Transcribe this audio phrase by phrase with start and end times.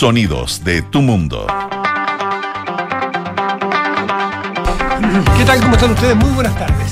[0.00, 1.46] Sonidos de tu mundo.
[5.36, 5.60] ¿Qué tal?
[5.60, 6.16] ¿Cómo están ustedes?
[6.16, 6.90] Muy buenas tardes.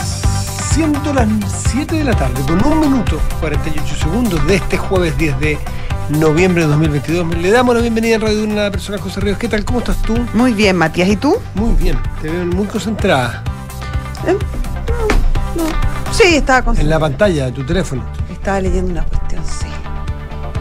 [0.75, 1.27] Siendo las
[1.71, 5.59] 7 de la tarde, con un minuto 48 segundos de este jueves 10 de
[6.11, 9.39] noviembre de 2022, le damos la bienvenida en Radio Una a la persona José Ríos.
[9.39, 9.65] ¿Qué tal?
[9.65, 10.15] ¿Cómo estás tú?
[10.35, 11.09] Muy bien, Matías.
[11.09, 11.35] ¿Y tú?
[11.55, 13.43] Muy bien, te veo muy concentrada
[14.27, 14.37] Eh,
[15.57, 15.71] no, no.
[16.13, 16.89] Sí, estaba en con...
[16.91, 18.05] la pantalla de tu teléfono.
[18.31, 19.67] Estaba leyendo una cuestión, sí.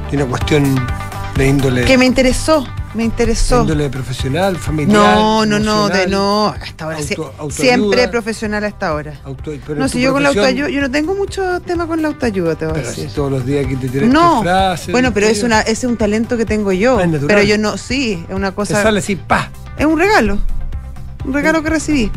[0.10, 0.88] Tiene una cuestión
[1.46, 3.62] índole, Que me interesó, me interesó.
[3.62, 4.96] índole profesional, familiar.
[5.18, 6.48] No, no, no, de no.
[6.48, 6.98] Hasta ahora.
[7.38, 9.14] auto- siempre profesional hasta ahora.
[9.24, 12.56] auto- No, si yo con la autoayuda, yo no tengo mucho tema con la autoayuda,
[12.56, 13.10] te voy a si decir.
[13.16, 14.92] todos los días aquí te tiras No, frases.
[14.92, 17.00] bueno, pero es una, es un talento que tengo yo.
[17.00, 17.10] Es.
[17.28, 18.82] Pero yo no, sí, es una Te cosa.
[18.82, 19.52] sale así, pa.
[19.78, 20.40] Es un regalo.
[21.26, 22.12] Un regalo que recibí.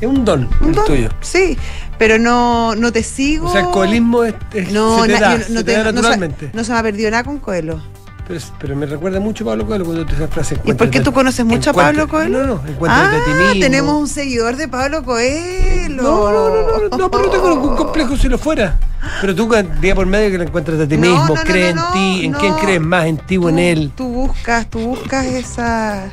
[0.00, 1.08] Es un don, Un el don, tuyo.
[1.20, 1.56] Sí,
[1.98, 3.48] pero no, no te sigo.
[3.48, 5.72] O sea, el coelismo es, es- No, se te na- da, yo no, se te
[5.72, 6.50] da no naturalmente.
[6.52, 7.80] no se me ha perdido nada con Coelho.
[8.26, 10.58] Pero, pero me recuerda mucho a Pablo Coelho cuando te esas frases.
[10.64, 12.38] ¿Y por qué tú conoces mucho a Pablo Coelho?
[12.46, 13.60] No, no, encuéntrate ah, a ti mismo.
[13.60, 16.02] tenemos un seguidor de Pablo Coelho.
[16.02, 18.78] No, no, no, no, no, pero no tengo ningún complejo si lo fuera.
[19.20, 19.50] Pero tú
[19.82, 22.32] día por medio que lo encuentras a ti No, mismo, no, crees en ti, en
[22.32, 23.92] quién crees más, en ti o en él.
[23.94, 26.04] Tú buscas, tú buscas esa.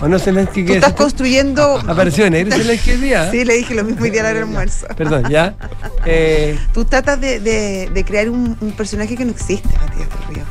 [0.00, 0.96] ¿O no Zelensky Tú qué estás es?
[0.96, 1.76] construyendo.
[1.88, 3.30] Apareció en negro Zelensky el día.
[3.32, 4.86] Sí, le dije lo mismo hoy día al almuerzo.
[4.96, 5.54] Perdón, ya.
[6.06, 10.34] Eh, Tú tratas de, de- de crear un, un personaje que no existe, Matías del
[10.36, 10.44] Río.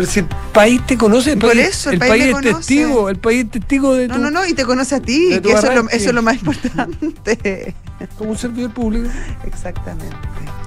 [0.00, 2.32] Pero si el país te conoce, el Por país, eso, el el país país es
[2.32, 2.54] conoce.
[2.54, 5.38] testigo, el país es testigo de No, tu, no, no, y te conoce a ti,
[5.42, 5.96] que eso es, lo, arranque.
[5.96, 7.74] eso es lo más importante.
[8.16, 9.10] como un servidor público.
[9.44, 10.16] Exactamente.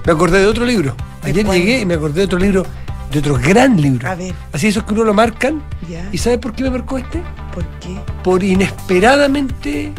[0.06, 0.94] Me acordé de otro libro.
[1.24, 2.64] ¿De Ayer llegué y me acordé de otro libro,
[3.10, 4.08] de otro gran libro.
[4.08, 5.60] A ver, Así esos que uno lo marcan.
[5.90, 6.08] ¿ya?
[6.12, 7.20] ¿Y sabe por qué me marcó este?
[7.52, 7.98] ¿Por qué?
[8.22, 9.92] Por inesperadamente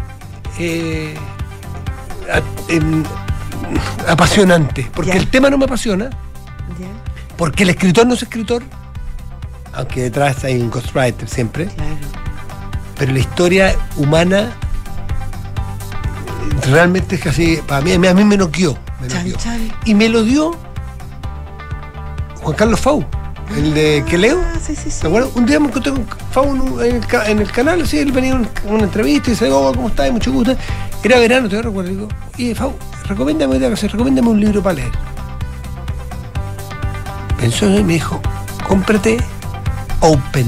[0.59, 1.13] eh,
[2.31, 3.03] a- em,
[4.07, 4.89] apasionante.
[4.93, 5.17] Porque Ya.
[5.17, 6.87] el tema no me apasiona, ¿Ya?
[7.35, 8.63] porque el escritor no es escritor,
[9.75, 11.95] aunque detrás hay un ghostwriter siempre, Claro.
[12.97, 14.51] pero la historia humana
[16.69, 18.77] realmente es casi, para mí, a mí, a mí me noqueó.
[19.01, 19.37] me Chan, noqueó.
[19.37, 19.71] chan.
[19.85, 20.51] Y me lo dio
[22.41, 23.03] Juan Carlos Fau,
[23.55, 24.39] el de que leo.
[24.43, 25.05] Ah, sí, sí, sí.
[25.07, 28.33] Un día me encontré con Fau en, el, ca- en el canal, así, él venía
[28.33, 30.11] a un- una entrevista y dice, oh, ¿cómo estás?
[30.11, 30.55] Mucho gusto.
[31.03, 31.89] Era verano, te recuerdo.
[31.91, 32.07] Digo,
[32.37, 32.73] y Fau,
[33.07, 34.91] recomiéndame, recomiéndame un libro para leer.
[37.39, 38.19] Pensó y me dijo,
[38.67, 39.17] cómprate
[40.05, 40.47] Open.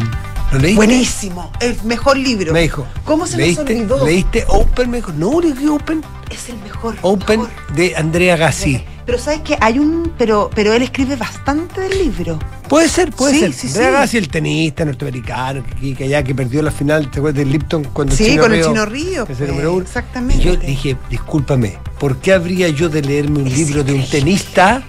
[0.51, 0.75] ¿Lo leíste?
[0.75, 2.53] Buenísimo, el mejor libro.
[2.53, 2.85] Me dijo.
[3.03, 4.06] ¿Cómo se nos ¿leíste, olvidó?
[4.06, 4.90] ¿Leíste Open?
[4.90, 6.01] Me dijo, no, leí Open.
[6.29, 6.95] Es el mejor.
[7.01, 7.73] Open mejor.
[7.75, 8.84] de Andrea Gassi.
[9.06, 10.13] Pero sabes que hay un.
[10.17, 12.38] Pero, pero él escribe bastante del libro.
[12.69, 13.53] Puede ser, puede Sí, ser.
[13.53, 13.94] sí, Andrea sí.
[13.94, 15.63] Gassi, el tenista norteamericano,
[15.97, 17.85] que, allá, que perdió la final, ¿te acuerdas del Lipton?
[17.85, 19.81] Cuando Sí, Chino con el Chino Río, es el pues, número uno?
[19.81, 20.44] exactamente.
[20.44, 24.06] Y yo dije, discúlpame, ¿por qué habría yo de leerme un Es libro de un
[24.09, 24.84] tenista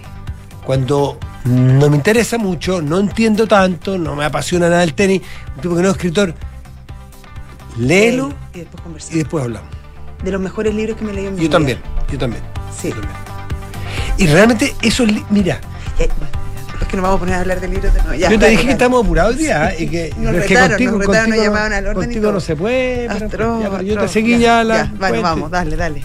[0.64, 5.22] cuando no me interesa mucho, no entiendo tanto, no me apasiona nada el tenis?
[5.56, 6.34] Un tipo que no es escritor.
[7.78, 9.14] Léelo Y después conversamos.
[9.14, 9.70] y después hablamos.
[10.22, 11.52] De los mejores libros que me leí en mi Yo vida.
[11.52, 11.78] también,
[12.10, 12.42] yo también.
[12.76, 12.88] Sí.
[12.88, 13.14] yo también.
[14.18, 15.60] Y realmente eso, mira,
[15.98, 16.08] Eh,
[16.80, 18.18] es que nos vamos a poner a hablar de libros de.
[18.18, 19.76] Ya, yo te dije que estamos apurados hoy día ¿eh?
[19.84, 22.12] y que, Nos pero es que retaron, contigo, nos retaron, nos contigo, llamaban al orden
[22.12, 22.32] y todo.
[22.32, 23.08] no se puede.
[23.30, 24.84] pero- ya, yo te seguí ya, la.
[24.84, 25.20] Bueno, fuente.
[25.22, 26.02] vamos, dale, dale.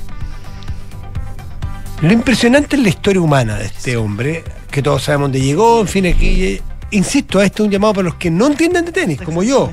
[2.01, 5.87] Lo impresionante es la historia humana de este hombre, que todos sabemos dónde llegó, en
[5.87, 6.61] fin, aquí, eh,
[6.91, 9.71] insisto, este es un llamado para los que no entienden de tenis, como yo.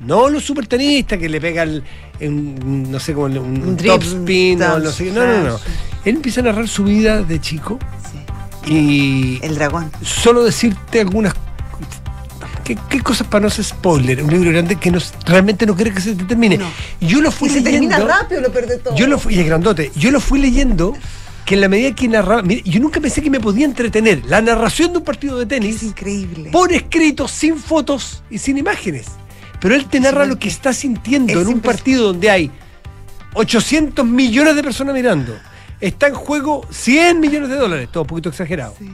[0.00, 1.82] No los supertenistas que le pegan,
[2.20, 5.10] no sé, como un, Un top dribble, spin, o no sé qué.
[5.10, 5.54] No, no, no.
[6.04, 7.78] Él empieza a narrar su vida de chico
[8.64, 8.72] Sí.
[8.72, 9.90] y El dragón.
[10.02, 11.34] solo decirte algunas
[12.64, 14.22] ¿Qué, qué cosas para no ser spoiler?
[14.22, 16.58] Un libro grande que no, realmente no quiere que se te termine.
[16.58, 16.66] No.
[17.00, 17.88] Yo lo fui Y se leyendo.
[17.96, 18.94] termina rápido, lo pierde todo.
[18.94, 19.90] Yo lo fui, y es grandote.
[19.96, 20.92] Yo lo fui leyendo
[21.48, 22.42] que en la medida que narraba.
[22.42, 25.48] mire, yo nunca pensé que me podía entretener la narración de un partido de Es
[25.48, 26.50] tenis increíble.
[26.50, 29.06] por escrito, sin fotos y sin imágenes.
[29.58, 32.50] Pero él te narra lo que está sintiendo Es en un partido donde hay
[33.32, 35.38] 800 millones de personas mirando.
[35.80, 38.74] Está en juego 100 millones de dólares, todo un poquito exagerado.
[38.78, 38.90] Sí.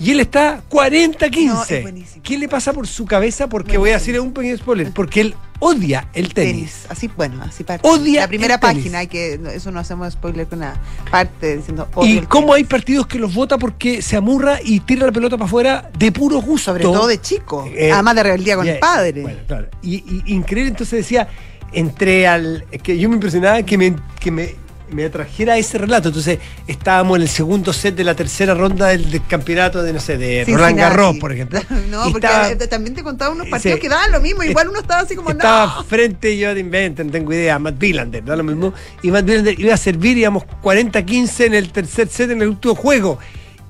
[0.00, 1.44] Y él está 40-15.
[1.46, 2.22] No, es buenísimo.
[2.22, 3.48] ¿Qué le pasa por su cabeza?
[3.48, 4.90] Porque voy a decir un pequeño spoiler.
[4.92, 6.54] Porque él odia el tenis.
[6.54, 6.86] Tenis.
[6.88, 7.86] Así, bueno, así parte.
[7.86, 10.80] Odia La primera el página, hay que, eso no hacemos spoiler con nada.
[11.10, 15.04] Parte diciendo odio Y cómo hay partidos que los vota porque se amurra y tira
[15.04, 16.70] la pelota para afuera de puro gusto.
[16.70, 17.68] Sobre todo de chico.
[17.76, 19.20] Eh, además de rebeldía con el padre.
[19.20, 19.68] bueno, claro.
[19.82, 21.28] Y, y- increíble, entonces decía,
[21.72, 22.64] entré al.
[22.82, 24.54] que yo me impresionaba que me, que me,
[24.92, 26.08] me atrajera ese relato.
[26.08, 30.00] Entonces, estábamos en el segundo set de la tercera ronda del, del campeonato de, no
[30.00, 30.44] sé, de.
[30.46, 31.60] Roland Garros, por ejemplo.
[31.90, 33.82] no, Y porque estaba- eh, también te contaba unos partidos Sí.
[33.82, 34.42] que daban lo mismo.
[34.42, 35.84] Igual uno estaba así como, estaba no.
[35.84, 38.72] frente, yo de invento, no tengo idea, Matt Villander, da lo mismo.
[39.02, 42.74] Y Matt Villander iba a servir, íbamos 40-15 en el tercer set en el último
[42.74, 43.18] juego.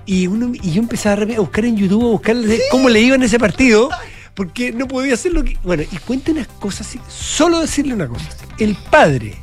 [0.06, 2.36] Y, uno, y yo empezaba a buscar en YouTube, a buscar
[2.70, 3.90] cómo le iba en ese partido.
[4.34, 5.56] porque no podía hacer lo que.
[5.62, 6.98] Bueno, y cuenta unas cosas así.
[7.08, 8.24] Solo decirle una cosa.
[8.58, 9.36] El padre,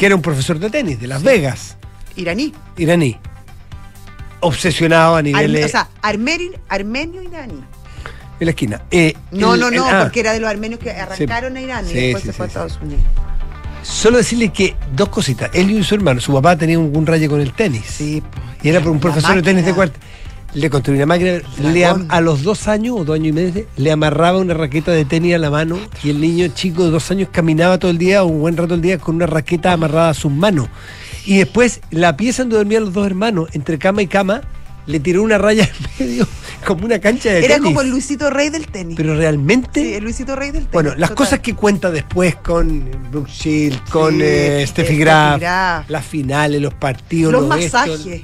[0.00, 1.76] que era un profesor de tenis de Las Vegas,
[2.16, 2.54] Iraní.
[2.78, 3.18] iraní,
[4.40, 7.60] obsesionado a Arme- niveles o sea, armeri- armenio iraní.
[8.40, 8.80] en la esquina.
[8.90, 11.60] Eh, No, el- no, el- no, ah, porque era de los armenios que arrancaron a
[11.60, 12.48] Irán y Sí, después sí, se fue a.
[12.48, 13.02] Estados Unidos.
[13.82, 15.50] Solo decirle que dos cositas.
[15.52, 17.84] Él y su hermano, su papá tenía un, un rayo con el tenis.
[17.86, 18.22] Sí,
[18.62, 19.98] Y era por un profesor de tenis de máquina.
[20.54, 21.38] Le construyó una máquina.
[21.62, 25.04] Le a los dos años o dos años y medio le amarraba una raqueta de
[25.04, 28.24] tenis a la mano y el niño chico de dos años caminaba todo el día,
[28.24, 30.68] un buen rato del día, con una raqueta amarrada a sus manos.
[31.26, 34.40] Y después, la pieza donde dormían los dos hermanos, entre cama y cama,
[34.86, 35.68] le tiró una raya
[36.00, 36.26] en medio,
[36.66, 37.62] como una cancha de Era tenis.
[37.68, 38.96] como el Luisito Rey del tenis.
[38.96, 39.82] Pero realmente.
[39.84, 40.72] sí, el Luisito Rey del tenis.
[40.72, 41.14] Bueno, las total.
[41.16, 45.88] cosas que cuenta después con Brooke Shield, con Sí, eh, Steffi Graf, Graf.
[45.90, 48.22] las finales, los partidos, Los los masajes.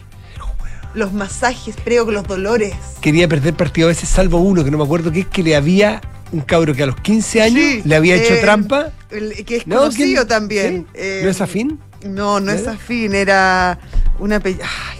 [0.96, 2.74] Los masajes, creo que los dolores.
[3.00, 5.54] Quería perder partido a veces, salvo uno, que no me acuerdo qué es, que le
[5.54, 6.00] había
[6.32, 8.90] un cabro que a los 15 años Sí, le había hecho eh, trampa.
[9.10, 10.28] que es No, conocido ¿quién?
[10.28, 10.86] también.
[10.92, 10.98] ¿Sí?
[11.00, 11.78] Eh, ¿No es afín?
[12.04, 13.78] No, no es afín, era
[14.18, 14.36] una.
[14.44, 14.98] Ay.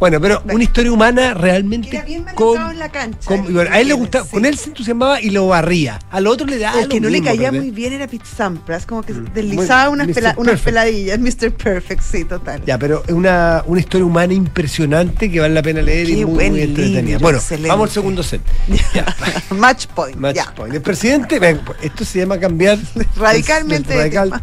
[0.00, 1.90] Bueno, pero una historia humana realmente.
[1.90, 3.18] Era bien con- en la cancha.
[3.26, 4.30] con- bueno, a él le gustaba, sí.
[4.30, 5.98] con él se entusiasmaba y lo barría.
[6.10, 6.80] Al otro le daba.
[6.80, 9.32] El que no le caía muy bien era Pete Sampras, como que Mm.
[9.34, 11.18] deslizaba Muy- unas, pela- unas peladillas.
[11.18, 11.52] Mr.
[11.52, 12.62] Perfect, sí, total.
[12.64, 16.48] Ya, pero es una, una historia humana impresionante que vale la pena leer y muy,
[16.50, 17.18] muy entretenida.
[17.18, 17.68] Bueno, excelente.
[17.68, 18.40] vamos al segundo set.
[18.94, 19.04] Ya.
[19.50, 20.16] Match point.
[20.16, 20.52] Match ya.
[20.54, 20.74] point.
[20.74, 22.78] El presidente, ven, esto se llama cambiar
[23.16, 24.42] Radicalmente radical.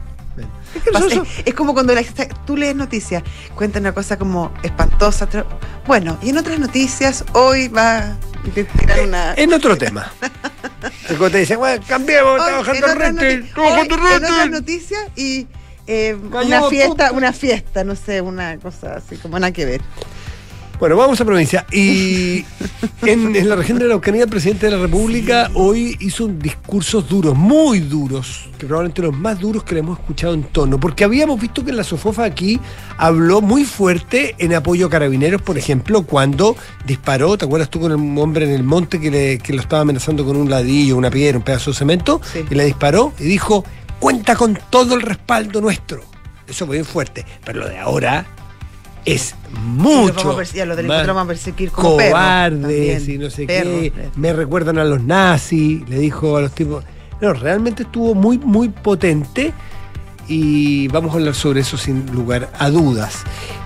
[0.76, 0.84] Es
[1.46, 2.04] Es, como cuando la-
[2.46, 3.24] tú lees noticias,
[3.56, 5.28] cuentan una cosa como espantosa.
[5.86, 8.18] Bueno, y en otras noticias, hoy va a
[9.04, 9.34] una.
[9.36, 10.12] En otro tema.
[11.10, 13.62] El cuando te dice, bueno, cambiemos, Hoy, está en bajando el otras rating, noti- está
[13.62, 15.48] bajando hoy, el en otras noticias y
[15.88, 19.82] eh, una fiesta, una fiesta, no sé, una cosa así como nada que ver.
[20.80, 21.66] Bueno, vamos a provincia.
[21.72, 22.46] Y
[23.02, 26.38] en, en la región de la Araucanía, el presidente de la República hoy hizo un
[26.38, 30.80] discursos duros, muy duros, que probablemente los más duros que le hemos escuchado en tono,
[30.80, 32.60] porque habíamos visto que en la Sofofa aquí
[32.98, 37.92] habló muy fuerte en apoyo a carabineros, por ejemplo, cuando disparó, ¿te acuerdas tú con
[37.92, 41.10] el hombre en el monte que, le- que lo estaba amenazando con un ladrillo, una
[41.10, 42.22] piedra, un pedazo de cemento?
[42.32, 42.46] Sí.
[42.52, 43.66] Y le disparó y dijo,
[44.00, 46.02] cuenta con todo el respaldo nuestro.
[46.48, 48.28] Eso fue bien fuerte, pero lo de ahora
[49.08, 50.84] es Y mucho vamos a a los
[51.16, 53.92] más perseguir como cobardes y no sé Perros, qué.
[53.92, 54.18] perros.
[54.18, 56.84] Me recuerdan a los nazis, le dijo a los tipos.
[57.22, 59.54] No, realmente estuvo muy, muy potente
[60.28, 63.24] y vamos a hablar sobre eso sin lugar a dudas.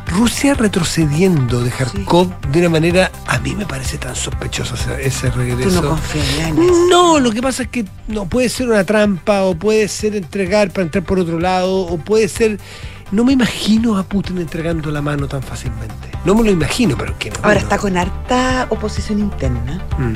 [0.08, 5.30] Rusia retrocediendo de Kharkov de una manera, a mí me parece tan sospechoso ese, ese
[5.32, 5.82] Tú regreso.
[5.82, 6.88] no confías en eso.
[6.90, 10.70] No, lo que pasa es que no puede ser una trampa, o puede ser entregar
[10.72, 12.60] para entrar por otro lado, o puede ser.
[13.12, 16.12] No me imagino a Putin entregando la mano tan fácilmente.
[16.24, 17.36] No me lo imagino, pero que no.
[17.44, 19.84] Ahora está con harta oposición interna.
[19.98, 20.13] Mm.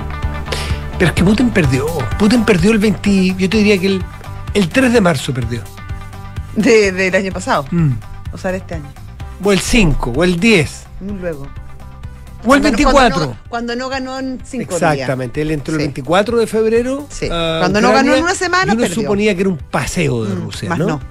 [0.98, 1.86] Pero es que Putin perdió.
[2.18, 3.36] Putin perdió el 20.
[3.38, 4.04] Yo te diría que el,
[4.54, 5.62] el 3 de marzo perdió.
[6.56, 7.92] De, del año pasado, Mm.
[8.32, 8.86] o sea, de este año.
[9.44, 11.42] O el 5, o el 10, Muy luego.
[11.42, 13.16] o el Cuando no- 24.
[13.20, 14.94] Cuando no, cuando no ganó en cinco días.
[14.94, 15.88] Exactamente, él entró el Sí.
[15.88, 17.06] 24 de febrero.
[17.10, 17.28] Sí.
[17.28, 19.02] Cuando no ganó en una semana, y uno perdió.
[19.04, 20.88] suponía que era un paseo de Mm, Rusia, más ¿no?
[20.88, 21.02] no.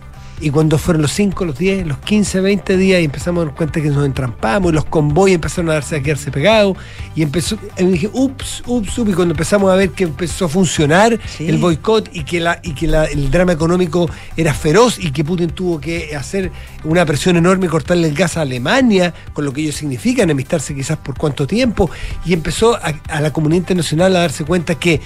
[0.41, 3.55] Y cuando fueron los 5, los 10, los 15, 20 días y empezamos a dar
[3.55, 6.77] cuenta que nos entrampamos y los convoyes empezaron a darse a quedarse pegados
[7.15, 10.49] y empezó, y dije, ups, ups, ups, y cuando empezamos a ver que empezó a
[10.49, 11.49] funcionar Sí.
[11.49, 15.25] el boicot y que, la, y que la- el drama económico era feroz y que
[15.25, 16.51] Putin tuvo que hacer
[16.83, 20.75] una presión enorme y cortarle el gas a Alemania, con lo que ello significa, enemistarse
[20.75, 21.91] quizás por cuánto tiempo,
[22.27, 25.01] y empezó a, a la comunidad internacional a darse cuenta que,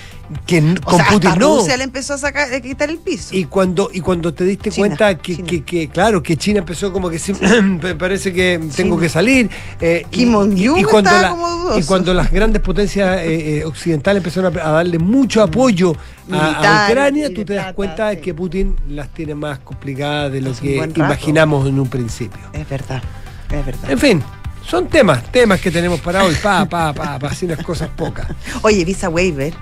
[0.46, 1.56] que O con sea, Putin hasta no.
[1.58, 3.36] Rusia le empezó a sacar, a quitar el piso.
[3.36, 6.92] Y cuando, y cuando te diste China, cuenta que, que- que, claro, que China empezó
[6.92, 7.18] como que
[7.98, 9.50] parece que tengo que salir.
[9.80, 13.64] eh, y- Kim y, y cuando la- como y cuando las grandes potencias eh, eh,
[13.64, 15.94] occidentales empezaron a, a darle mucho apoyo
[16.32, 18.16] a- Ucrania, tú te das cuenta sí.
[18.18, 22.40] que Putin las tiene más complicadas de lo que imaginamos en un principio.
[22.52, 23.02] Es verdad,
[23.50, 23.90] es verdad.
[23.90, 24.22] En fin,
[24.66, 28.26] son temas, temas que tenemos para hoy, pa, pa, pa, pa, así unas cosas pocas.
[28.62, 29.52] Oye, Visa Waiver,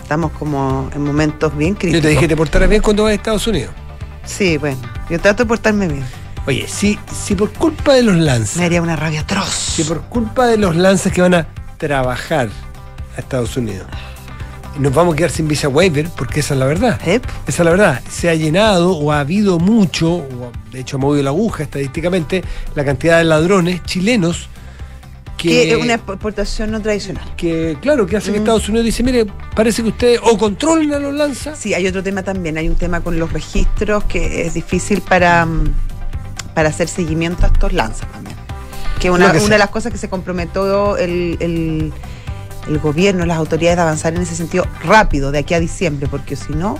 [0.00, 2.02] estamos como en momentos bien críticos.
[2.02, 3.72] Yo te dije, te portarás bien cuando vas a Estados Unidos.
[4.24, 4.78] Sí, bueno,
[5.10, 6.04] yo trato de portarme bien.
[6.46, 9.74] Oye, si, si por culpa de los lanzas Me haría una rabia atroz.
[9.76, 11.46] que por culpa de los lanzas que van a
[11.78, 12.48] trabajar
[13.16, 13.86] a Estados Unidos
[14.78, 16.98] nos vamos a quedar sin visa waiver, porque esa es la verdad.
[17.06, 17.24] Ep.
[17.46, 18.00] Esa es la verdad.
[18.10, 22.42] Se ha llenado o ha habido mucho, o de hecho ha movido la aguja estadísticamente,
[22.74, 24.48] la cantidad de ladrones chilenos
[25.36, 27.34] Que que, es una exportación no tradicional.
[27.36, 28.38] que, claro, que hace que.
[28.38, 31.58] Estados Unidos dice, mire, parece que ustedes o controlan a los lanzas.
[31.58, 32.58] Sí, hay otro tema también.
[32.58, 35.74] Hay un tema con los registros que es difícil para, mm,
[36.54, 38.36] para hacer seguimiento a estos lanzas también.
[39.00, 39.48] Que una, que una sea.
[39.50, 41.92] de las cosas que se comprometió el, el,
[42.68, 46.36] el gobierno, las autoridades de avanzar en ese sentido rápido de aquí a diciembre, porque
[46.36, 46.78] si no,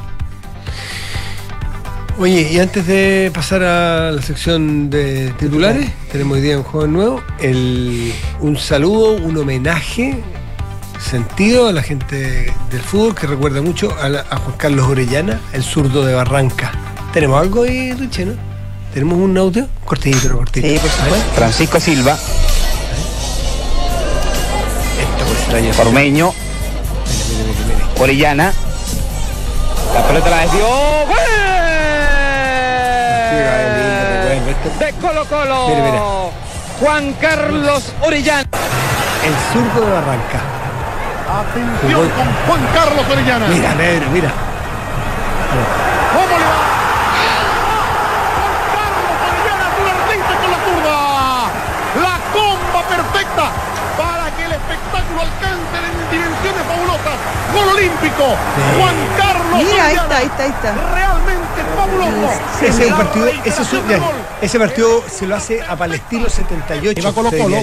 [2.19, 6.92] Oye, y antes de pasar a la sección de titulares, tenemos hoy día un joven
[6.92, 10.23] nuevo, el, un saludo, un homenaje
[11.00, 15.40] sentido a la gente del fútbol que recuerda mucho a, la- a Juan Carlos Orellana,
[15.52, 16.71] el zurdo de Barranca.
[17.12, 18.35] ¿Tenemos algo ahí, Richie, no?
[18.95, 19.66] ¿Tenemos un audio?
[19.85, 20.69] Cortito, cortito.
[20.69, 21.33] Sí, por supuesto.
[21.35, 22.12] Francisco Silva,
[25.00, 25.73] Esto.
[25.73, 26.33] Formeño.
[27.99, 28.52] Orellana.
[29.95, 30.66] La pelota la desvió.
[30.66, 31.32] Sí,
[34.79, 35.69] De Colo Colo.
[35.69, 36.01] Mire, mire.
[36.81, 38.49] Juan Carlos Orellana.
[39.25, 40.41] El zurdo de Barranca.
[41.41, 43.47] Atención con Juan Carlos Orellana.
[43.47, 44.31] Mira, Pedro, mira.
[46.13, 46.61] ¿Cómo le va?
[48.37, 50.97] Juan Carlos Orellana, suertista con la zurda.
[52.03, 53.72] La comba perfecta
[54.62, 57.16] espectáculo alcance en dimensiones fabulosas.
[57.54, 58.25] Gol olímpico.
[58.78, 60.73] Juan Carlos mira, ahí está, ahí está, ahí está.
[60.95, 62.40] Realmente fabuloso.
[62.62, 63.99] Ese es partido, ese, es un- ya,
[64.40, 67.00] ese partido se lo hace a Palestino 78.
[67.00, 67.57] Y va Colo Colo.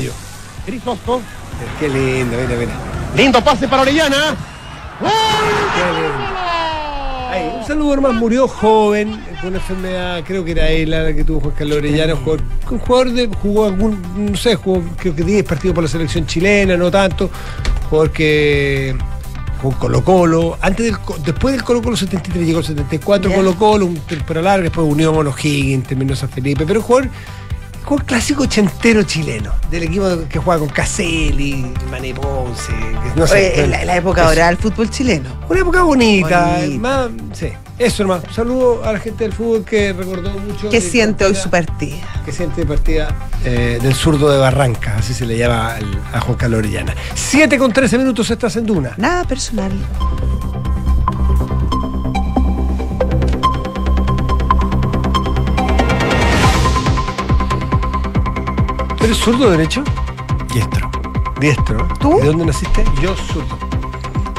[1.80, 2.72] Qué lindo, mira, mira.
[3.16, 4.36] Lindo pase para Orellana.
[5.02, 5.10] ¡Gol!
[5.76, 6.19] Qué lindo.
[7.70, 11.40] Un saludo hermano, murió joven, con una enfermedad, creo que era él la que tuvo
[11.40, 15.22] Juan Carlos Orellana, un jugador, un jugador de, jugó algún, no sé, jugó creo que
[15.24, 17.30] 10 partidos por la selección chilena, no tanto,
[17.88, 18.96] jugador que
[19.62, 23.36] con Colo Colo, antes del, después del Colo Colo 73 llegó el 74 Ya.
[23.36, 27.12] Colo Colo, un temporada larga, después unió a Mono Higgins, terminó San Felipe, pero jugador,
[27.90, 32.72] jugador clásico ochentero chileno, del equipo que juega con Caselli, Mané Ponce,
[33.16, 33.54] no sé.
[33.64, 34.30] Oye, la, época Eso.
[34.30, 35.30] dorada del fútbol chileno.
[35.50, 36.80] Una época bonita, Bonita.
[36.80, 37.48] más, sí.
[37.80, 38.24] Eso, hermano.
[38.32, 40.70] Saludo a la gente del fútbol que recordó mucho.
[40.70, 41.98] ¿Qué siente hoy su partida?
[42.26, 43.08] Que siente partida
[43.44, 45.76] eh, del zurdo de Barranca, así se le llama
[46.14, 46.94] a Juan Carlos Orellana.
[47.16, 48.94] 7 con 13 minutos estás en Duna.
[48.98, 49.72] Nada personal.
[59.12, 59.84] Eres zurdo o derecho?
[60.54, 60.90] Diestro.
[61.40, 61.88] Diestro.
[62.00, 62.20] ¿Tú?
[62.20, 62.84] ¿De dónde naciste?
[63.02, 63.58] Yo zurdo.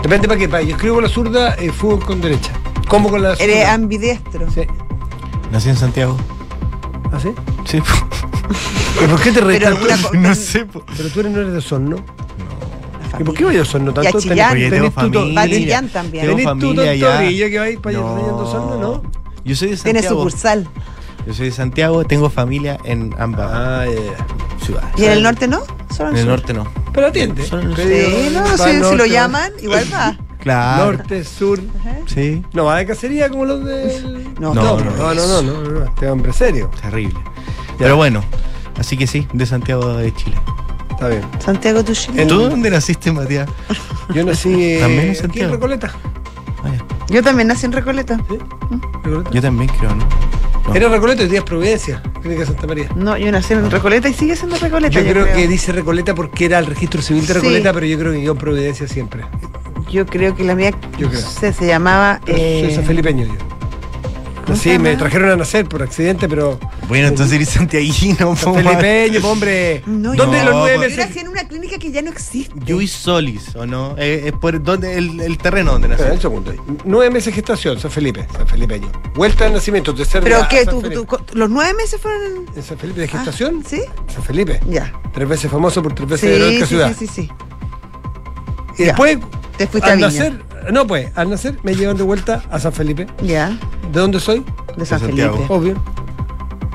[0.03, 0.69] Depende para qué país.
[0.69, 2.53] Yo escribo con la zurda, eh, fútbol con derecha.
[2.89, 3.45] ¿Cómo con la zurda?
[3.45, 4.51] Eres ambidiestro.
[4.51, 4.63] Sí.
[5.53, 6.17] Nací en Santiago.
[7.13, 7.31] ¿Ah, sí?
[7.65, 7.79] Sí.
[7.79, 9.93] ¿Y por qué te reís Pero tanto?
[9.93, 10.65] alguna co- no sé.
[10.67, 10.83] po.
[10.97, 11.97] Pero tú eres, no eres de Osorno.
[13.19, 14.11] ¿Y por qué voy a Osorno tanto?
[14.19, 14.59] Y a Chillán.
[14.59, 15.35] Yo tenés tu- familia.
[15.35, 16.27] Va a Chillán también.
[16.27, 17.07] ¿Tenés tú familia allá.
[17.11, 19.03] tontorillo que vais para allá trayendo Osorno, no?
[19.45, 20.17] Yo soy de Tiene Santiago.
[20.25, 20.69] sucursal.
[21.27, 24.27] Yo soy de Santiago, tengo familia en ambas Ah, ya.
[24.71, 24.99] Ciudades.
[24.99, 25.63] ¿Y en el norte no?
[25.95, 26.31] Solo En el sur.
[26.31, 26.67] norte no.
[26.93, 27.45] Pero atiende.
[27.47, 30.17] Solo en el Pedido, Sí, no, si, lo llaman, igual va.
[30.41, 30.93] Claro.
[30.93, 31.61] Norte, sur.
[31.81, 31.97] Ajá.
[32.07, 32.43] Sí.
[32.55, 34.33] No va de cacería como los del.
[34.41, 36.71] No, no, no, no, no, no, no, no, no, este hombre serio.
[36.81, 37.19] Terrible.
[37.79, 38.23] Pero bueno,
[38.79, 40.37] así que sí, de Santiago de Chile.
[40.91, 41.23] Está bien.
[41.45, 42.23] Santiago tu Chile.
[42.23, 43.49] En- ¿Tú dónde naciste, Matías?
[44.15, 45.53] Yo nací eh, También en aquí en Santiago.
[45.53, 45.93] Recoleta.
[46.63, 46.85] Vaya.
[47.09, 48.17] Yo también nací en Recoleta.
[48.29, 48.39] ¿Sí?
[49.05, 49.31] Recoleta.
[49.31, 50.07] Yo también creo, ¿no?
[50.67, 50.75] No.
[50.75, 52.89] Era Recoleta y días Providencia, Clínica Santa María.
[52.95, 55.01] No, yo nací en Recoleta y sigue siendo Recoleta.
[55.01, 57.41] Yo creo, que dice Recoleta porque era el registro civil de Sí.
[57.41, 59.23] Recoleta, pero yo creo que yo Providencia siempre.
[59.91, 61.21] Yo creo que la mía Yo creo.
[61.21, 62.21] sé, se llamaba.
[62.27, 63.60] Eh, Soy San Felipeño yo.
[64.51, 66.59] ¿Cómo se Sí, me trajeron a nacer por accidente, pero.
[66.89, 69.83] Bueno, entonces eres santiaguino, San po, Felipeño, hombre.
[69.87, 70.99] No, ¿Dónde yo- los nueve No, Yo meses?
[71.09, 72.55] nací en una clínica que ya no existe.
[72.73, 73.95] Luis Solis, ¿o no?
[73.99, 76.03] Eh, Es por donde el, el terreno donde nací.
[76.21, 76.53] segundo.
[76.85, 78.91] Nueve meses de gestación, San Felipe, San Felipeño.
[79.15, 80.67] Vuelta de nacimiento, tercer ¿Pero qué?
[80.67, 82.47] ¿Tú, tú- ¿Los nueve meses fueron en.?
[82.57, 83.63] ¿En San Felipe de gestación?
[83.65, 83.81] Ah, ¿Sí?
[84.13, 84.61] San Felipe.
[84.69, 84.93] Ya.
[85.13, 86.95] Tres veces famoso por tres veces Sí, de heroica sí, ciudad.
[86.99, 87.31] sí, sí, sí.
[88.77, 88.87] Y Ya.
[88.87, 89.19] después,
[89.57, 90.09] Te fuiste a al Viña.
[90.09, 93.07] nacer, no pues, al nacer me llevan de vuelta a San Felipe.
[93.23, 93.51] Ya.
[93.93, 94.45] ¿De dónde soy?
[94.77, 95.07] De San De.
[95.07, 95.45] Felipe.
[95.49, 95.83] Obvio.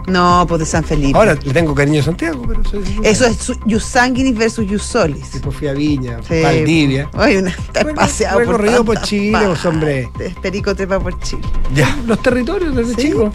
[0.08, 1.18] No, pues de San Felipe.
[1.18, 3.08] Ahora le tengo cariño a Santiago, pero soy de Santiago.
[3.08, 5.32] Eso es su- Jus Sanguinis versus Jus Solis.
[5.34, 6.42] Después fui a Viña, Sí.
[6.44, 7.10] Valdivia.
[7.16, 10.10] Oye, una, está Recorrido paseado por, recorrido por Chile, pues, hombre.
[10.44, 11.42] Perico trepa por Chile.
[11.74, 11.98] Ya.
[12.06, 13.02] Los territorios desde Sí.
[13.08, 13.32] chico.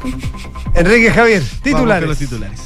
[0.75, 2.01] Enrique Javier, Vamos titulares.
[2.03, 2.61] con los titulares.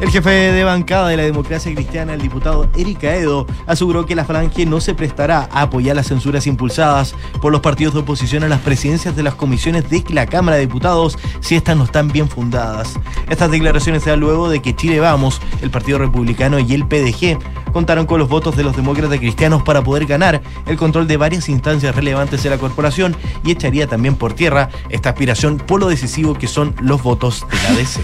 [0.00, 4.24] El jefe de bancada de la democracia cristiana, el diputado Eric Aedo, aseguró que la
[4.24, 8.48] falange no se prestará a apoyar las censuras impulsadas por los partidos de oposición a
[8.48, 12.30] las presidencias de las comisiones de la Cámara de Diputados si estas no están bien
[12.30, 12.98] fundadas.
[13.28, 17.38] Estas declaraciones se dan luego de que Chile Vamos, el Partido Republicano y el PDG
[17.70, 21.50] contaron con los votos de los demócratas cristianos para poder ganar el control de varias
[21.50, 23.14] instancias relevantes de la corporación
[23.44, 27.62] y echaría también por tierra esta aspiración por lo decisivo que son los votos de
[27.68, 28.00] la DC.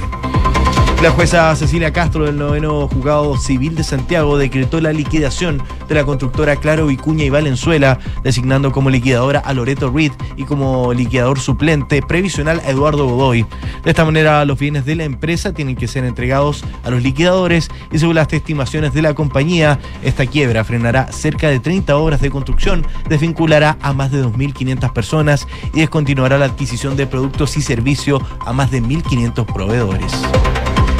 [1.03, 6.05] La jueza Cecilia Castro del noveno juzgado civil de Santiago decretó la liquidación de la
[6.05, 12.01] constructora Claro Vicuña y Valenzuela, designando como liquidadora a Loreto Reed y como liquidador suplente
[12.01, 13.45] previsional a Eduardo Godoy.
[13.85, 17.69] De esta manera, los bienes de la empresa tienen que ser entregados a los liquidadores
[17.93, 22.31] y según las estimaciones de la compañía, esta quiebra frenará cerca de 30 obras de
[22.31, 28.23] construcción, desvinculará a más de 2.500 personas y descontinuará la adquisición de productos y servicios
[28.41, 30.13] a más de 1.500 proveedores.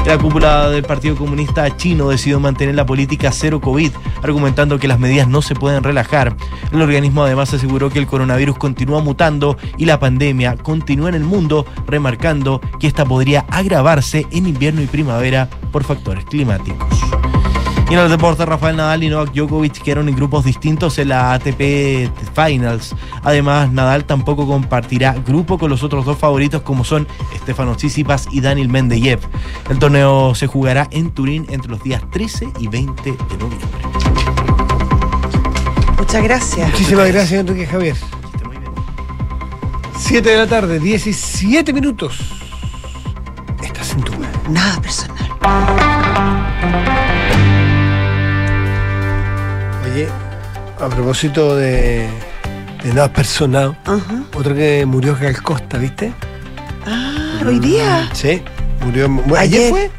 [0.07, 3.91] La cúpula del Partido Comunista Chino decidió mantener la política cero COVID,
[4.23, 6.37] argumentando que las medidas no se pueden relajar.
[6.71, 11.25] El organismo además aseguró que el coronavirus continúa mutando y la pandemia continúa en el
[11.25, 16.87] mundo, remarcando que esta podría agravarse en invierno y primavera por factores climáticos.
[17.89, 21.35] Y en el deporte, Rafael Nadal y Novak Djokovic quedaron en grupos distintos en la
[21.35, 22.97] ATP Finals.
[23.23, 27.07] Además, Nadal tampoco compartirá grupo con los otros dos favoritos como son
[27.43, 29.21] Stefano Tsitsipas y Daniel Mendeyev.
[29.71, 33.69] El torneo se jugará en Turín entre los días 13 y 20 de noviembre.
[35.97, 36.71] Muchas gracias.
[36.71, 37.95] Muchísimas gracias, Enrique Javier.
[37.95, 38.73] Esté muy bien.
[39.97, 42.19] 7 de la tarde, 17 minutos.
[43.63, 44.13] Estás en tu
[44.49, 46.06] Nada personal.
[49.97, 50.09] Oye,
[50.79, 52.07] a propósito de,
[52.85, 54.25] de nada personal, Ajá.
[54.35, 56.13] otro que murió es Gal Costa, ¿viste?
[56.87, 58.07] Ah, hoy día.
[58.13, 58.43] Sí,
[58.85, 59.09] murió.
[59.09, 59.71] bueno, ¿Ayer, Ayer.
[59.71, 59.91] fue?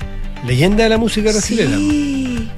[0.45, 1.77] Leyenda de la música brasileña.
[1.77, 2.51] Sí.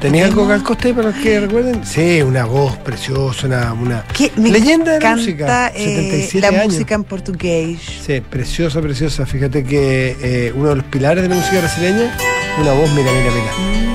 [0.00, 1.86] ¿Tenía algo Gal Costa ahí para los que recuerden?
[1.86, 4.04] Sí, una voz preciosa, una, una
[4.36, 5.68] me leyenda de la música.
[5.68, 6.72] eh, 77 la años.
[6.72, 7.78] música en portugués.
[8.04, 9.24] Sí, preciosa, preciosa.
[9.24, 12.12] Fíjate que eh, uno de los pilares de la música brasileña,
[12.60, 13.90] una voz, mira, mira, mira.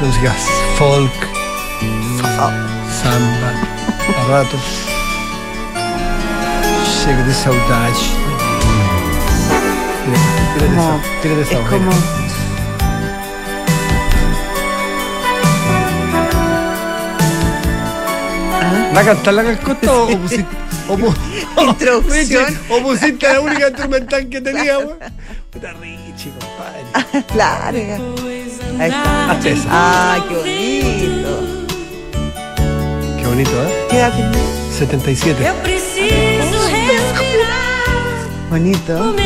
[0.00, 0.32] Música
[0.78, 1.10] folk,
[3.02, 3.50] samba,
[4.18, 4.60] a ratos.
[7.02, 7.94] Chega de saudade.
[10.06, 10.20] Mira,
[10.54, 11.90] tírate Como- esa- tírate esa es voz, como.
[11.90, 11.96] mira.
[18.94, 20.46] ¿Va a cantar la calcota o, o pusiste,
[20.88, 21.14] o, pu-
[21.68, 22.46] Introducción.
[22.46, 24.94] Richie, o pusiste la única instrumental que teníamos?
[25.50, 27.24] Puta Richie, compadre.
[27.36, 27.98] Larga.
[28.78, 29.30] Ahí está.
[29.32, 29.56] Hazte.
[29.68, 31.30] Ay, qué bonito.
[33.18, 33.86] Qué bonito, ¿eh?
[33.90, 34.38] ¿Qué edad tiene?
[34.78, 35.44] 77.
[35.44, 37.58] Eu preciso respirar
[38.50, 39.16] Bonito.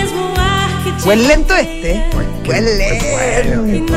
[1.04, 2.02] Buen lento este.
[2.44, 3.94] Buen lento.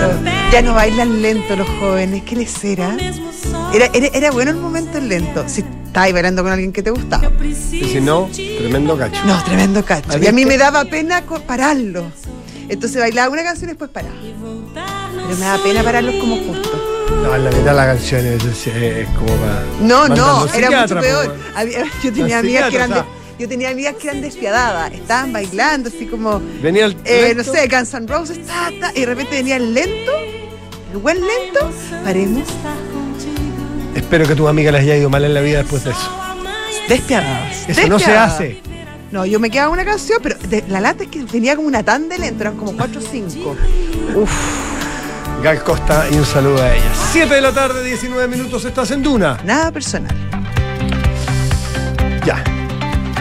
[0.51, 2.23] Ya no bailan lento los jóvenes.
[2.23, 2.97] ¿Qué les era?
[3.73, 5.45] Era, era, era bueno el momento el lento.
[5.47, 7.31] Si estabas bailando con alguien que te gustaba.
[7.41, 9.23] Y si no, tremendo cacho.
[9.25, 10.11] No, tremendo cacho.
[10.11, 12.11] ¿Has Y a mí me daba pena pararlo.
[12.67, 14.15] Entonces bailaba una canción y después paraba.
[15.27, 16.91] Pero me da pena pararlos como justo.
[17.23, 19.63] No, la mitad de las canciones es, es como para.
[19.81, 21.35] No, no, era mucho peor.
[21.55, 23.05] Había- yo tenía amigas que eran de- psiquiatras,
[23.39, 26.97] yo tenía amigas que eran despiadadas, estaban bailando así como Venía el.
[27.05, 30.11] eh, no sé, Guns N' Roses, ta, ta, y de repente venía el lento,
[30.93, 31.69] el buen lento,
[32.03, 32.43] paremos,
[33.95, 36.11] Espero que tus amigas les haya ido mal en la vida después de eso.
[36.89, 37.67] despiadadas.
[37.69, 38.61] Eso no se hace.
[39.11, 41.81] No, yo me quedaba una canción, pero de- la lata es que venía como una
[41.83, 43.55] tan de lento, eran como 4 o 5.
[45.43, 46.91] Gal Costa y un saludo a ella.
[47.11, 49.37] 7 de la tarde, 19 minutos, estás en Duna.
[49.43, 50.44] Nada personal.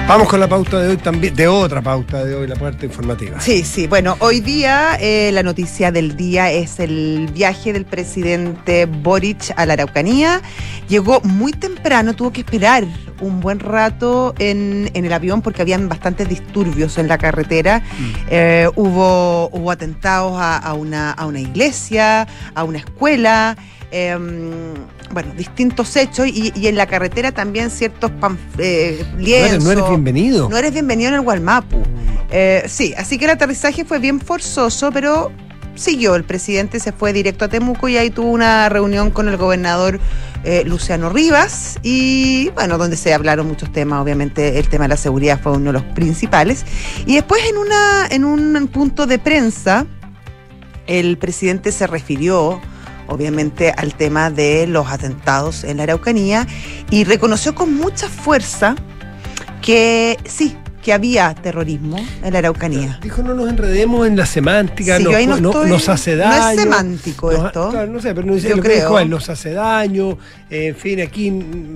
[0.07, 3.40] Vamos con la pauta de hoy también, de otra pauta de hoy, la parte informativa.
[3.40, 3.87] Sí, sí.
[3.87, 9.64] Bueno, hoy día eh, la noticia del día es el viaje del presidente Boric a
[9.64, 10.43] la Araucanía.
[10.88, 12.85] Llegó muy temprano, tuvo que esperar
[13.23, 17.83] un buen rato en, en el avión porque habían bastantes disturbios en la carretera.
[18.29, 23.57] Eh, hubo, hubo atentados a, a una, a una iglesia, a una escuela.
[23.90, 24.75] em,
[25.12, 29.64] bueno, distintos hechos y, y en la carretera también ciertos panf- eh, No eres, lienzos.
[29.64, 30.49] no eres bienvenido.
[30.49, 31.83] No eres bienvenido en el Gualmapu.
[32.31, 35.31] Eh, sí, así que el aterrizaje fue bien forzoso, pero
[35.77, 36.14] siguió.
[36.17, 40.01] El presidente se fue directo a Temuco y ahí tuvo una reunión con el gobernador
[40.45, 44.97] eh, Luciano Rivas y bueno, donde se hablaron muchos temas, obviamente el tema de la
[44.97, 46.64] seguridad fue uno de los principales.
[47.07, 49.87] Y después en, una, en un punto de prensa,
[50.87, 52.61] el presidente se refirió
[53.09, 56.47] obviamente al tema de los atentados en la Araucanía
[56.90, 58.75] y reconoció con mucha fuerza
[59.62, 62.99] que sí, que había terrorismo en la Araucanía.
[63.03, 66.25] Dijo, no nos enredemos en la semántica, Sí, nos, no no- estoy- nos hace no
[66.25, 66.61] es daño.
[66.61, 67.71] semántico Nos- esto.
[67.71, 70.19] claro, no sé, pero no dice Yo lo que dijo él, nos hace daño.
[70.51, 71.75] eh, en fin, aquí mm,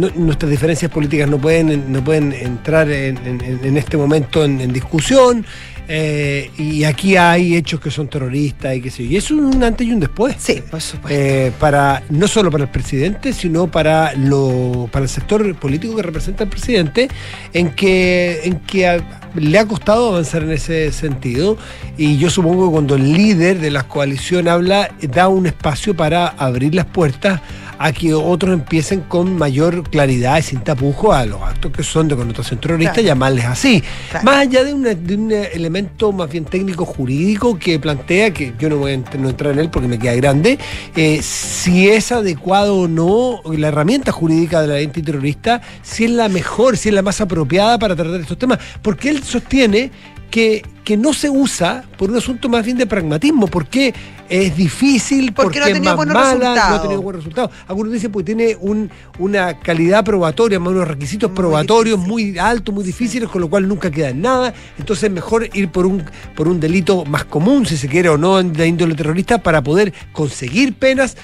[0.00, 4.60] no- nuestras diferencias políticas no pueden, no pueden entrar en, en- en este momento en,
[4.60, 5.44] en discusión.
[5.88, 9.10] Eh, y aquí hay hechos que son terroristas y qué sé yo.
[9.10, 10.34] Y es un antes y un después.
[10.38, 11.08] Sí, por supuesto.
[11.18, 16.02] Eh, para no solo para el presidente, sino para lo para el sector político que
[16.02, 17.08] representa el presidente,
[17.52, 21.56] en que en que a- le ha costado avanzar en ese sentido.
[21.96, 26.26] Y yo supongo que cuando el líder de la coalición habla, da un espacio para
[26.28, 27.40] abrir las puertas
[27.78, 32.08] a que otros empiecen con mayor claridad y sin tapujo a los actos que son
[32.08, 33.06] de connotación terrorista, Claro.
[33.08, 33.82] llamarles así.
[34.10, 34.24] Claro.
[34.24, 38.68] Más allá de, una- de un elemento más bien técnico jurídico que plantea, que yo
[38.68, 40.58] no voy a no entrar en él porque me queda grande,
[40.96, 46.10] eh, si es adecuado o no la herramienta jurídica de la ley antiterrorista, si es
[46.10, 48.58] la mejor, si es la más apropiada para tratar estos temas.
[48.82, 49.90] Porque él sostiene
[50.30, 53.94] que, que no se usa por un asunto más bien de pragmatismo, porque
[54.28, 56.78] es difícil, Porque porque, no ha tenido buenos mala, no resultados.
[56.78, 57.50] ha tenido buenos resultados.
[57.68, 62.32] Algunos dicen porque tiene un, una calidad probatoria, más unos requisitos Muy probatorios difícil.
[62.32, 64.52] muy altos, muy difíciles, con lo cual nunca queda en nada.
[64.78, 66.02] Entonces es mejor ir por un,
[66.34, 69.92] por un delito más común, si se quiere o no, de índole terrorista, para poder
[70.12, 71.16] conseguir penas.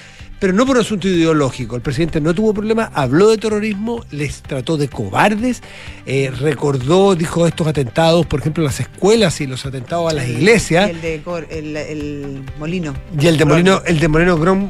[0.43, 1.77] Pero no por un asunto ideológico.
[1.77, 5.63] El presidente no tuvo problema, habló de terrorismo, les trató de cobardes,
[6.05, 10.89] eh, recordó, dijo estos atentados, por ejemplo, las escuelas y los atentados a las iglesias.
[10.89, 12.93] Y el de el, el Molino.
[13.17, 14.69] Y el de Molino, el de Moreno Grom,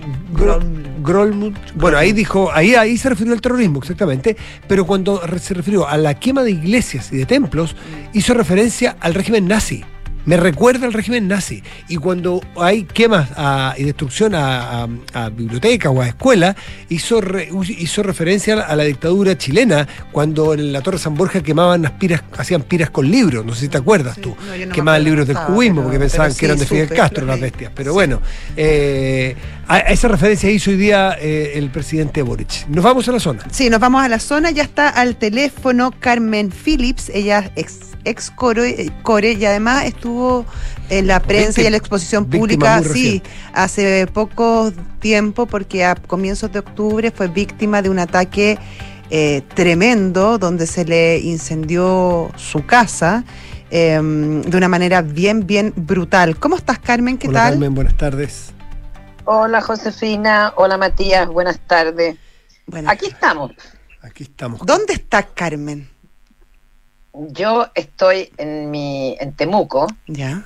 [1.74, 5.98] bueno, ahí dijo, ahí, ahí se refirió al terrorismo, exactamente, pero cuando se refirió a
[5.98, 7.76] la quema de iglesias y de templos,
[8.14, 9.84] hizo referencia al régimen nazi.
[10.26, 11.62] Me recuerda al régimen nazi.
[11.90, 16.56] Y cuando hay quemas a- y destrucción a, a- a bibliotecas o a escuelas,
[16.90, 21.82] hizo, re- hizo referencia a la dictadura chilena, cuando en la Torre San Borja quemaban
[21.82, 24.36] las piras, hacían piras con libros, no sé si te acuerdas Sí, tú.
[24.58, 26.96] no, no quemaban libros del cubismo, pero- porque pensaban sí que eran de Fidel supe,
[26.96, 27.72] Castro las bestias.
[27.76, 28.22] Pero bueno,
[28.56, 29.36] eh,
[29.68, 32.68] a, a esa referencia hizo hoy día eh, el presidente Boric.
[32.70, 33.44] Nos vamos a la zona.
[33.52, 37.80] Sí, nos vamos a la zona, ya está al teléfono Carmen Phillips, ella es ex,
[38.06, 40.13] ex core, core y además estuvo
[40.90, 43.30] en la prensa y en la exposición pública, sí, reciente.
[43.54, 48.58] hace poco tiempo, porque a comienzos de octubre fue víctima de un ataque
[49.10, 53.24] eh, tremendo donde se le incendió su casa
[53.70, 56.38] eh, de una manera bien, bien brutal.
[56.38, 57.18] ¿Cómo estás, Carmen?
[57.18, 57.54] ¿Qué Hola, tal?
[57.54, 58.54] Carmen, buenas tardes.
[59.26, 62.18] Hola Josefina, hola Matías, buenas tardes.
[62.66, 63.52] Bueno, Aquí estamos.
[64.02, 64.60] Aquí estamos.
[64.66, 65.93] ¿Dónde está Carmen?
[67.14, 70.44] Yo estoy en mi en Temuco, Ya.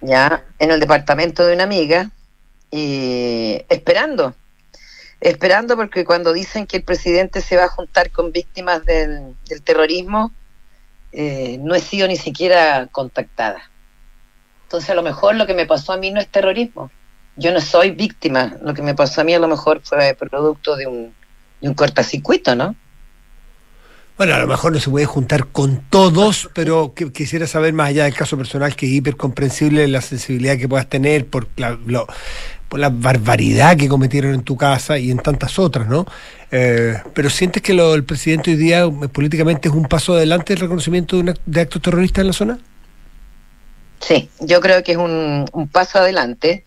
[0.00, 2.10] ya en el departamento de una amiga
[2.70, 4.34] y esperando,
[5.20, 9.62] esperando porque cuando dicen que el presidente se va a juntar con víctimas del, del
[9.62, 10.32] terrorismo,
[11.12, 13.70] eh, no he sido ni siquiera contactada.
[14.64, 16.90] Entonces a lo mejor lo que me pasó a mí no es terrorismo.
[17.36, 18.56] Yo no soy víctima.
[18.62, 21.14] Lo que me pasó a mí a lo mejor fue producto de un,
[21.60, 22.74] de un cortocircuito, ¿no?
[24.16, 27.88] Bueno, a lo mejor no se puede juntar con todos, pero que- quisiera saber más
[27.88, 31.78] allá del caso personal que es hipercomprensible la sensibilidad que puedas tener por la,
[32.68, 36.06] por la barbaridad que cometieron en tu casa y en tantas otras, ¿no?
[36.50, 40.54] Eh, pero sientes que lo, el presidente hoy día eh, políticamente es un paso adelante
[40.54, 42.58] el reconocimiento de, un act- de actos terroristas en la zona?
[44.00, 46.64] Sí, yo creo que es un, un paso adelante.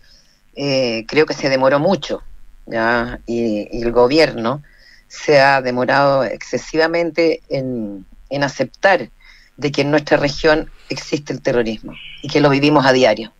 [0.54, 2.22] Eh, creo que se demoró mucho,
[2.66, 3.20] ¿ya?
[3.26, 4.62] Y el gobierno
[5.10, 9.10] se ha demorado excesivamente en, en aceptar
[9.56, 13.32] de que en nuestra región existe el terrorismo y que lo vivimos a diario.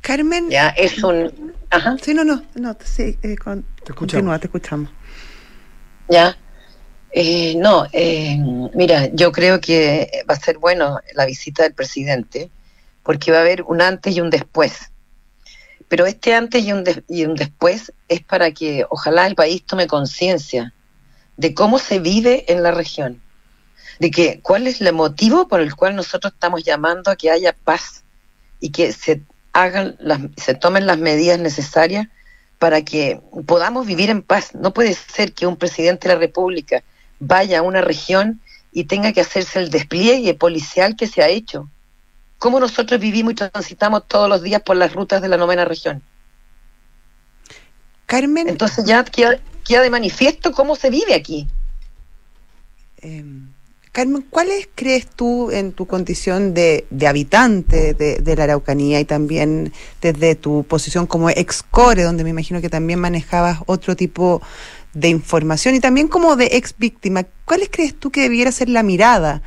[0.00, 0.50] Carmen.
[0.50, 3.94] Ya es un, ajá, Sí, no, no, no, sí, eh, con- Te escuchamos.
[3.96, 4.90] continúa, te escuchamos.
[6.08, 6.36] ya.
[7.10, 8.36] Eh, no, eh,
[8.74, 12.50] mira, yo creo que va a ser bueno la visita del presidente
[13.02, 14.90] porque va a haber un antes y un después.
[15.88, 19.86] Pero este antes y un, y un después es para que ojalá el país tome
[19.86, 20.74] conciencia
[21.36, 23.22] de cómo se vive en la región,
[24.00, 27.52] de que cuál es el motivo por el cual nosotros estamos llamando a que haya
[27.52, 28.04] paz
[28.60, 29.22] y que se
[29.52, 32.08] hagan las, se tomen las medidas necesarias
[32.58, 34.54] para que podamos vivir en paz.
[34.54, 36.82] No puede ser que un presidente de la República
[37.20, 38.40] vaya a una región
[38.72, 41.68] y tenga que hacerse el despliegue policial que se ha hecho.
[42.38, 46.02] ¿Cómo nosotros vivimos y transitamos todos los días por las rutas de la novena región?
[48.06, 51.46] Carmen, Entonces ya queda, queda de manifiesto cómo se vive aquí.
[53.02, 53.24] eh,
[53.92, 59.04] Carmen, ¿cuáles crees tú en tu condición de, de habitante de, de la Araucanía y
[59.04, 64.40] también desde tu posición como ex-core, donde me imagino que también manejabas otro tipo
[64.94, 68.82] de información y también como de ex víctima, ¿cuáles crees tú que debiera ser la
[68.82, 69.42] mirada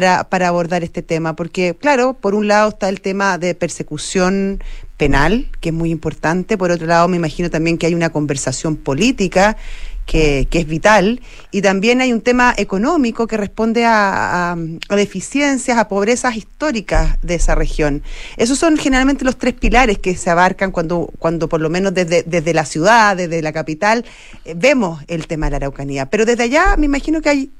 [0.00, 1.36] para, abordar este tema?
[1.36, 4.62] Porque, claro, por un lado está el tema de persecución
[4.96, 8.76] penal, que es muy importante, por otro lado me imagino también que hay una conversación
[8.76, 9.58] política
[10.06, 11.20] que, que es vital.
[11.50, 14.56] Y también hay un tema económico que responde a, a-
[14.88, 18.02] a deficiencias, a pobrezas históricas de esa región.
[18.38, 22.22] Esos son generalmente los tres pilares que se abarcan cuando, cuando por lo menos desde,
[22.22, 24.04] desde la ciudad, desde la capital,
[24.46, 26.06] eh, vemos el tema de la Araucanía.
[26.06, 27.50] Pero desde allá me imagino que hay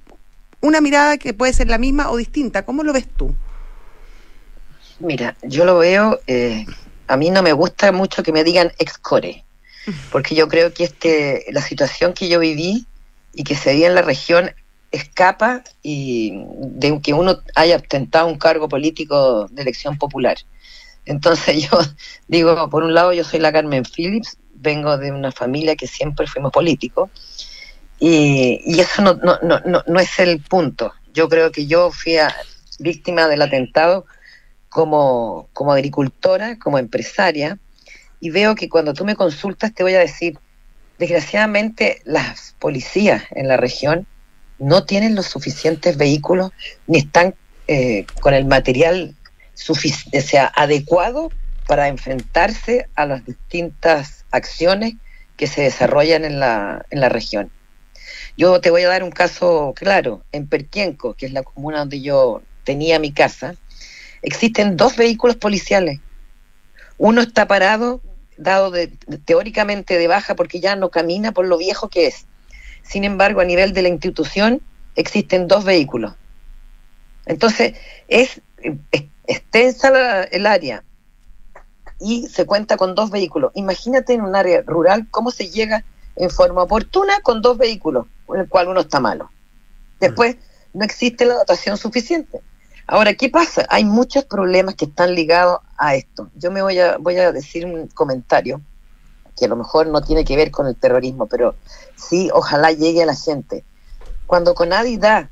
[0.63, 2.65] una mirada que puede ser la misma o distinta.
[2.65, 3.35] ¿Cómo lo ves tú?
[5.01, 6.65] Mira, yo lo veo, eh,
[7.09, 9.45] a mí no me gusta mucho que me digan excore,
[10.13, 12.87] porque yo creo que este, la situación que yo viví
[13.35, 14.53] y que se vive en la región
[14.93, 20.37] escapa y de que uno haya ostentado un cargo político de elección popular.
[21.05, 21.79] Entonces yo
[22.29, 26.29] digo, por un lado yo soy la Carmen Phillips, vengo de una familia que siempre
[26.29, 27.11] fuimos políticos
[28.05, 30.93] y, y eso no, no, no, no, es el punto.
[31.15, 32.17] Yo creo que yo fui
[32.81, 34.07] víctima del atentado
[34.69, 37.59] como, como agricultora, como empresaria,
[38.19, 40.37] y veo que cuando tú me consultas te voy a decir,
[40.99, 44.05] desgraciadamente las policías en la región
[44.59, 46.51] no tienen los suficientes vehículos
[46.89, 47.37] ni están
[47.69, 49.15] eh, con el material
[50.57, 51.31] adecuado
[51.69, 54.95] para enfrentarse a las distintas acciones
[55.37, 57.53] que se desarrollan en la, en la región.
[58.37, 60.23] Yo te voy a dar un caso claro.
[60.33, 63.55] En Perquienco, que es la comuna donde yo tenía mi casa,
[64.23, 66.01] existen dos vehículos policiales.
[66.99, 68.01] Uno está parado,
[68.37, 68.89] dado de-
[69.25, 72.27] teóricamente de baja porque ya no camina por lo viejo que es.
[72.83, 74.61] Sin embargo, a nivel de la institución
[74.97, 76.15] existen dos vehículos.
[77.27, 77.75] Entonces,
[78.09, 78.41] es,
[79.27, 80.83] extensa el área
[82.01, 83.53] y se cuenta con dos vehículos.
[83.55, 85.85] Imagínate en un área rural cómo se llega
[86.17, 89.31] en forma oportuna con dos vehículos, con el cual uno está malo.
[90.01, 90.37] Después,
[90.73, 92.41] no existe la dotación suficiente.
[92.87, 93.67] Ahora, ¿qué pasa?
[93.69, 96.31] Hay muchos problemas que están ligados a esto.
[96.35, 98.63] Yo me voy a, voy a decir un comentario
[99.37, 101.57] que a lo mejor no tiene que ver con el terrorismo, pero
[101.95, 103.67] sí, ojalá llegue a la gente.
[104.27, 105.31] Cuando Conadi da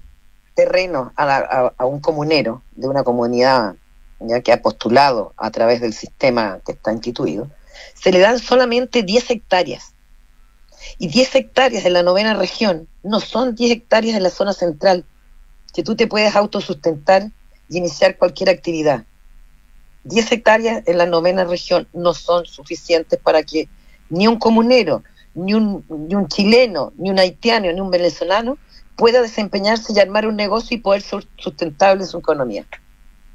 [0.55, 3.77] terreno a, la- a- un comunero de una comunidad
[4.19, 7.49] ya que ha postulado a través del sistema que está instituido,
[7.95, 9.95] se le dan solamente 10 hectáreas.
[10.99, 15.05] Y 10 hectáreas en la novena región no son 10 hectáreas en la zona central,
[15.73, 17.31] que tú te puedes autosustentar
[17.69, 19.05] y iniciar cualquier actividad.
[20.05, 23.69] 10 hectáreas en la novena región no son suficientes para que
[24.09, 25.03] ni un comunero,
[25.35, 28.59] ni un, ni un chileno, ni un haitiano, ni un venezolano
[28.97, 32.67] pueda desempeñarse y armar un negocio y poder ser sustentable su economía.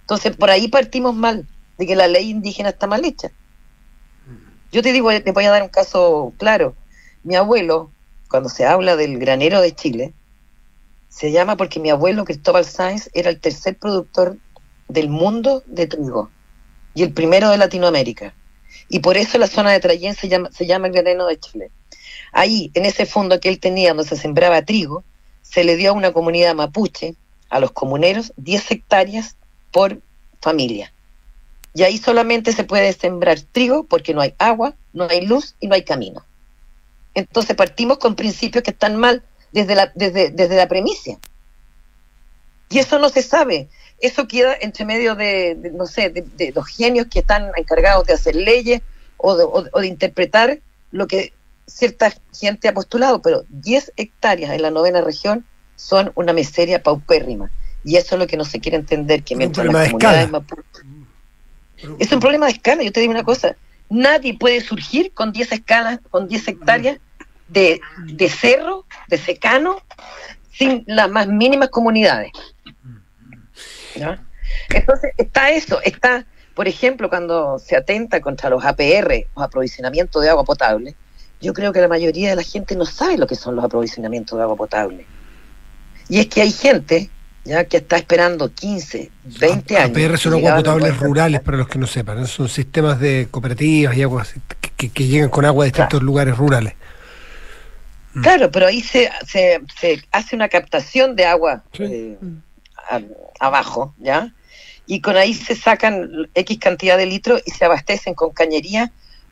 [0.01, 3.31] Entonces, por ahí partimos mal, de que la ley indígena está mal hecha.
[4.71, 6.75] Yo te digo, te voy a dar un caso claro.
[7.25, 7.89] Mi abuelo,
[8.29, 10.13] cuando se habla del granero de Chile,
[11.09, 14.37] se llama porque mi abuelo Cristóbal Sáenz era el tercer productor
[14.89, 16.29] del mundo de trigo
[16.93, 18.35] y el primero de Latinoamérica.
[18.89, 21.71] Y por eso la zona de Trayén se llama, se llama el granero de Chile.
[22.31, 25.03] Ahí, en ese fondo que él tenía donde se sembraba trigo,
[25.41, 27.15] se le dio a una comunidad mapuche,
[27.49, 29.35] a los comuneros, 10 hectáreas
[29.71, 29.99] por
[30.41, 30.93] familia.
[31.73, 35.65] Y ahí solamente se puede sembrar trigo porque no hay agua, no hay luz y
[35.65, 36.23] no hay camino.
[37.15, 41.17] Entonces partimos con principios que están mal desde la, desde, desde la premisa.
[42.69, 43.69] Y eso no se sabe.
[43.99, 48.05] Eso queda entre medio de, de, no sé, de, de los genios que están encargados
[48.05, 48.81] de hacer leyes
[49.17, 50.59] o de, o- o de interpretar
[50.91, 51.31] lo que
[51.67, 55.45] cierta gente ha postulado, pero 10 hectáreas en la novena región
[55.77, 57.49] son una miseria paupérrima.
[57.83, 59.91] Y eso es lo que no se quiere entender, que Un mientras problema las de
[59.91, 63.55] comunidades mapuche- es un problema de escala, yo te digo una cosa,
[63.89, 66.97] nadie puede surgir con 10 escalas, con 10 hectáreas
[67.47, 69.77] de, de cerro, de secano,
[70.51, 72.31] sin las más mínimas comunidades.
[74.69, 80.29] Entonces está eso, está, por ejemplo, cuando se atenta contra los APR, los aprovisionamientos de
[80.29, 80.95] agua potable,
[81.41, 84.37] yo creo que la mayoría de la gente no sabe lo que son los aprovisionamientos
[84.37, 85.05] de agua potable.
[86.09, 87.09] Y es que hay gente
[87.43, 89.89] ya que está esperando 15, 20 años.
[89.91, 92.19] APR son aguas potables rurales, para los que no sepan.
[92.23, 92.27] ¿eh?
[92.27, 96.35] Son sistemas de cooperativas y aguas que, que- que llegan con agua de distintos lugares
[96.37, 96.73] rurales.
[98.21, 101.83] Claro, pero ahí se, se, se hace una captación de agua Sí.
[101.83, 102.17] eh,
[102.89, 103.01] a-
[103.39, 104.33] abajo, ¿ya?
[104.85, 108.91] Y con ahí se sacan X cantidad de litros y se abastecen con cañería,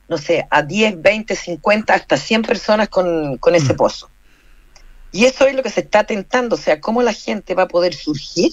[0.10, 3.78] no sé, a 10, 20, 50, hasta 100 personas con, con ese Mm.
[3.78, 4.10] pozo.
[5.12, 7.68] Y eso es lo que se está tentando, o sea, ¿cómo la gente va a
[7.68, 8.52] poder surgir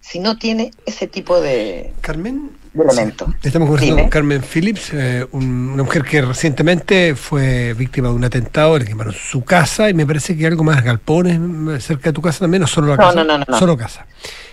[0.00, 2.50] si no tiene ese tipo de, Carmen.
[2.74, 3.28] De elementos?
[3.42, 4.02] Estamos conversando Dime.
[4.02, 8.84] con Carmen Phillips, eh, un- una mujer que recientemente fue víctima de un atentado, le
[8.84, 12.40] quemaron su casa y me parece que algo más, galpones mm, cerca de tu casa
[12.40, 13.14] también, o solo la No, casa.
[13.14, 13.58] no, no, no, no.
[13.58, 14.06] Solo casa.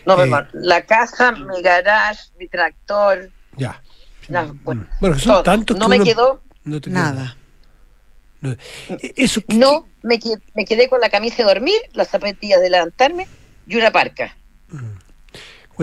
[0.05, 3.81] No, Eh, la casa, mi garage, mi tractor, Ya.
[4.27, 5.43] la- bueno, Bueno, que son todo.
[5.43, 7.37] tantos no que me uno- quedó No te queda Nada.
[8.41, 8.51] No.
[8.51, 13.27] Eh, No, me quedé, me quedé con la camisa de dormir, las zapatillas de levantarme
[13.67, 14.35] y una parca.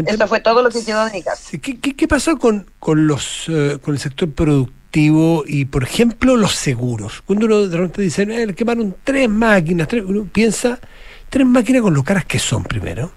[0.04, 1.58] Cuéntame- Eso fue todo lo que quedó de mi casa.
[1.58, 6.36] ¿Qué, qué, qué pasó con, con, los, eh, con el sector productivo y, por ejemplo,
[6.36, 7.22] los seguros?
[7.26, 10.78] Cuando uno de repente dice, eh, quemaron tres máquinas, tres", uno piensa,
[11.28, 13.12] tres máquinas con lo caras que son primero.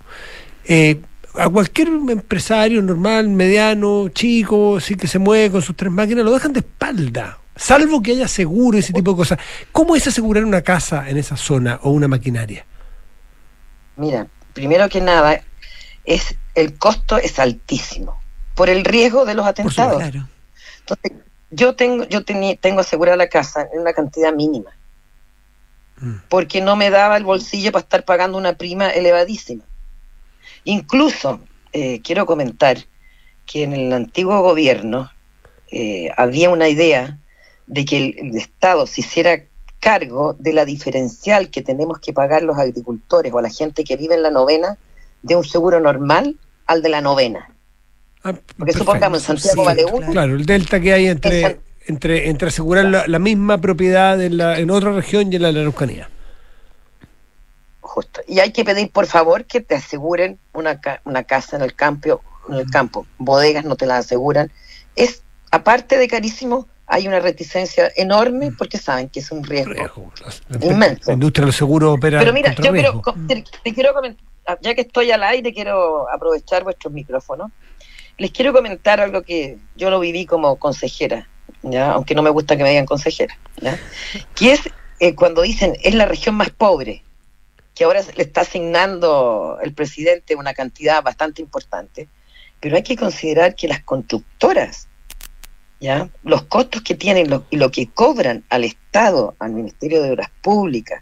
[0.65, 0.99] Eh,
[1.35, 6.33] a cualquier empresario normal, mediano, chico, sí que se mueve con sus tres máquinas, lo
[6.33, 7.37] dejan de espalda.
[7.55, 9.39] Salvo que haya seguro y ese tipo de cosas.
[9.71, 12.65] ¿Cómo es asegurar una casa en esa zona o una maquinaria?
[13.97, 15.41] Mira, primero que nada,
[16.05, 18.19] es el costo es altísimo
[18.55, 19.97] por el riesgo de los atentados.
[19.97, 20.27] Claro.
[20.79, 21.11] Entonces,
[21.51, 24.71] yo tengo, yo tení- tengo asegurada la casa en una cantidad mínima.
[25.97, 26.15] Mm.
[26.29, 29.63] Porque no me daba el bolsillo para estar pagando una prima elevadísima.
[30.63, 31.39] Incluso,
[31.73, 32.77] eh, quiero comentar
[33.45, 35.11] que en el antiguo gobierno
[35.71, 37.17] eh, había una idea
[37.67, 39.43] de que el, el Estado se hiciera
[39.79, 44.15] cargo de la diferencial que tenemos que pagar los agricultores o la gente que vive
[44.15, 44.77] en la novena
[45.21, 46.35] de un seguro normal
[46.67, 47.47] al de la novena.
[48.23, 48.79] Ah, Porque perfecto.
[48.79, 52.85] supongamos en Santiago vale uno, Claro, el delta que hay En entre, entre, entre asegurar
[52.85, 56.09] la, la misma propiedad en, la, en otra región y en la de la Araucanía.
[57.81, 58.21] Justo.
[58.27, 61.73] Y hay que pedir, por favor, que te aseguren una, ca- una casa en el
[61.75, 63.05] campo, en el campo.
[63.17, 64.51] Bodegas no te la aseguran.
[64.95, 69.73] Es, aparte de carísimo, hay una reticencia enorme porque saben que es un riesgo.
[69.73, 70.11] Riesgo.
[70.61, 71.03] Inmenso.
[71.07, 73.01] la industria de los seguros opera Pero mira, yo quiero,
[73.63, 74.23] te quiero comentar,
[74.61, 77.51] ya que estoy al aire, quiero aprovechar vuestros micrófonos.
[78.17, 81.27] Les quiero comentar algo que yo lo viví como consejera,
[81.63, 81.91] ¿ya?
[81.91, 83.79] aunque no me gusta que me digan consejera, ¿ya?
[84.35, 84.61] que es
[84.99, 87.03] eh, cuando dicen es la región más pobre,
[87.73, 92.09] que ahora le está asignando el presidente una cantidad bastante importante,
[92.59, 94.87] pero hay que considerar que las constructoras,
[95.79, 96.09] ¿ya?
[96.23, 101.01] los costos que tienen y lo que cobran al Estado, al Ministerio de Obras Públicas,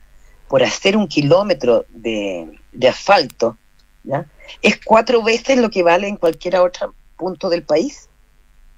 [0.50, 2.60] por hacer un kilómetro de,
[2.90, 3.58] asfalto,
[4.04, 4.26] ¿ya?
[4.62, 8.10] es cuatro veces lo que vale en cualquier otro punto del país.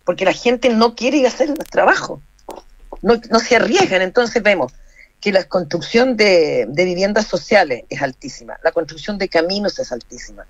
[0.03, 2.21] Porque la gente no quiere ir a hacer el trabajo.
[3.01, 4.01] No, se arriesgan.
[4.01, 4.73] Entonces vemos
[5.21, 10.45] que la construcción de viviendas sociales es altísima, la construcción de caminos es altísima.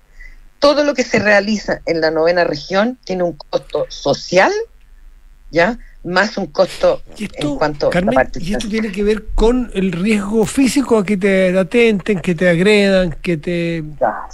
[0.58, 4.52] Todo lo que se realiza en la novena región tiene un costo social,
[5.50, 5.78] ¿ya?
[6.04, 9.04] Más un costo Y en esto, cuanto Carmen, a la parte y esto tiene que
[9.04, 13.84] ver con el riesgo físico a que te atenten, que te agredan, que te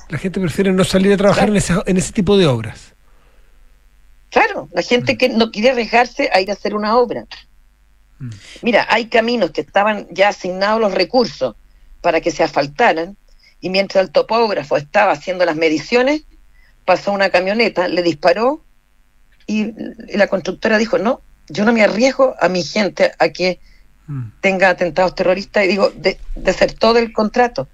[0.08, 2.94] la gente prefiere no salir a trabajar en, esa- en ese tipo de obras.
[4.30, 7.26] Claro, la gente que no quiere arriesgarse a ir a hacer una obra.
[8.18, 8.30] Mm.
[8.62, 11.54] Mira, hay caminos que estaban ya asignados los recursos
[12.00, 13.16] para que se asfaltaran
[13.60, 16.22] y mientras el topógrafo estaba haciendo las mediciones,
[16.86, 18.62] pasó una camioneta, le disparó
[19.46, 19.72] y
[20.16, 23.60] la constructora dijo, no, yo no me arriesgo a mi gente a que
[24.06, 24.30] Mm.
[24.40, 27.68] tenga atentados terroristas y digo, de, desertó del contrato.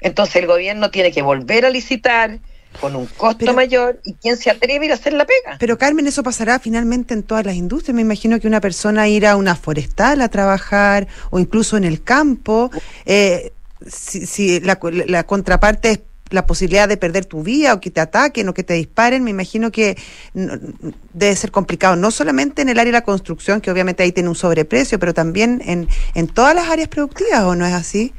[0.00, 2.38] Entonces el gobierno tiene que volver a licitar
[2.80, 5.56] con un costo Pero- mayor y quién se atreve a ir a hacer la pega.
[5.58, 7.94] Pero Carmen, eso pasará finalmente en todas las industrias.
[7.94, 12.04] Me imagino que una persona irá a una forestal a trabajar o incluso en el
[12.04, 12.70] campo.
[13.04, 13.52] eh,
[13.86, 18.00] si si la, la contraparte es la posibilidad de perder tu vida o que te
[18.00, 19.96] ataquen o que te disparen, me imagino que
[20.32, 24.28] debe ser complicado, no solamente en el área de la construcción, que obviamente ahí tiene
[24.28, 28.14] un sobreprecio, pero también en, en todas las áreas productivas, ¿o no es así?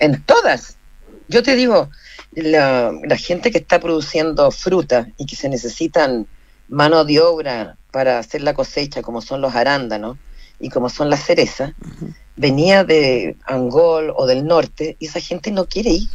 [0.00, 0.76] en todas.
[1.28, 1.90] Yo te digo,
[2.32, 6.26] la, la gente que está produciendo fruta y que se necesitan
[6.68, 10.18] mano de obra para hacer la cosecha, como son los arándanos
[10.58, 11.72] y como son las cerezas,
[12.36, 16.08] venía de Angol o del norte y esa gente no quiere ir.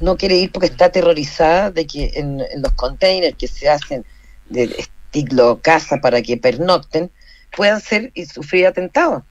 [0.00, 4.04] No quiere ir porque está aterrorizada de que en, en los containers que se hacen
[4.48, 4.64] de
[5.10, 7.10] estilo casa para que pernocten
[7.56, 9.22] puedan ser y sufrir atentados.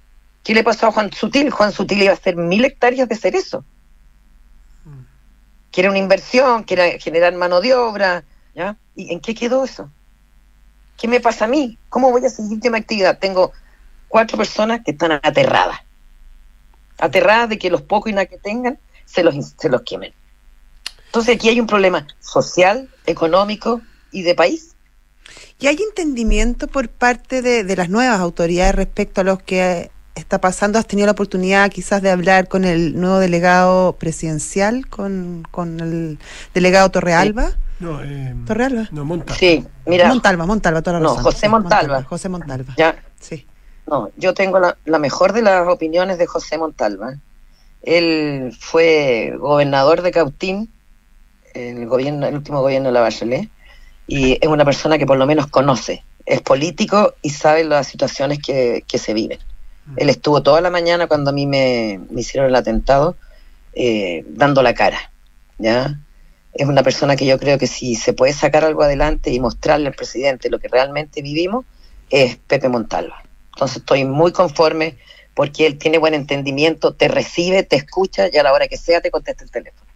[0.43, 1.49] ¿Qué le pasó a Juan Sutil?
[1.51, 3.63] Juan Sutil iba a hacer mil hectáreas de cerezo.
[5.71, 8.23] Que era una inversión, que era generar mano de obra.
[8.55, 8.77] ¿ya?
[8.95, 9.89] ¿Y en qué quedó eso?
[10.97, 11.77] ¿Qué me pasa a mí?
[11.89, 13.19] ¿Cómo voy a seguir mi actividad?
[13.19, 13.53] Tengo
[14.07, 15.79] cuatro personas que están aterradas.
[16.97, 20.13] Aterradas de que los pocos y nada que tengan se los, se los quemen.
[21.07, 24.75] Entonces aquí hay un problema social, económico y de país.
[25.59, 30.39] ¿Y hay entendimiento por parte de, de las nuevas autoridades respecto a lo que está
[30.39, 30.77] pasando?
[30.79, 36.19] ¿Has tenido la oportunidad quizás de hablar con el nuevo delegado presidencial, con, con el
[36.53, 37.51] delegado Torrealba?
[37.79, 38.87] No, eh, ¿Torrealba?
[38.91, 39.33] no, monta.
[39.35, 41.23] Sí, mira, Montalva, Montalva, toda la No, razón.
[41.23, 42.03] José Sí, Montalva.
[42.03, 42.73] José Montalva.
[42.77, 43.45] ya Sí.
[43.87, 47.15] No, yo tengo la, la mejor de las opiniones de José Montalva.
[47.81, 50.71] Él fue gobernador de Cautín,
[51.53, 53.49] el gobierno, el último gobierno de la Bachelet,
[54.07, 58.39] y es una persona que por lo menos conoce, es político y sabe las situaciones
[58.39, 59.39] que, que se viven.
[59.97, 63.15] Él estuvo toda la mañana cuando a mí me, me hicieron el atentado,
[63.73, 65.11] eh, dando la cara,
[65.57, 65.99] ¿ya?
[66.53, 69.87] Es una persona que yo creo que si se puede sacar algo adelante y mostrarle
[69.87, 71.65] al presidente lo que realmente vivimos,
[72.09, 73.23] es Pepe Montalva.
[73.53, 74.97] Entonces estoy muy conforme
[75.33, 79.01] porque él tiene buen entendimiento, te recibe, te escucha y a la hora que sea
[79.01, 79.89] te contesta el teléfono.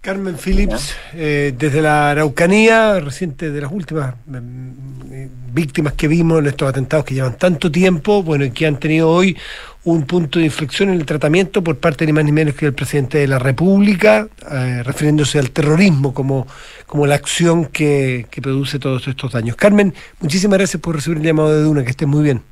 [0.00, 6.38] Carmen Phillips, eh, desde la Araucanía, reciente de las últimas mm, eh, víctimas que vimos
[6.38, 9.36] en estos atentados que llevan tanto tiempo, bueno, y que han tenido hoy
[9.84, 12.74] un punto de inflexión en el tratamiento por parte ni más ni menos que del
[12.74, 16.46] presidente de la República, eh, refiriéndose al terrorismo como,
[16.86, 19.54] como la acción que, que produce todos estos daños.
[19.56, 22.42] Carmen, muchísimas gracias por recibir el llamado de Duna, que estés muy bien.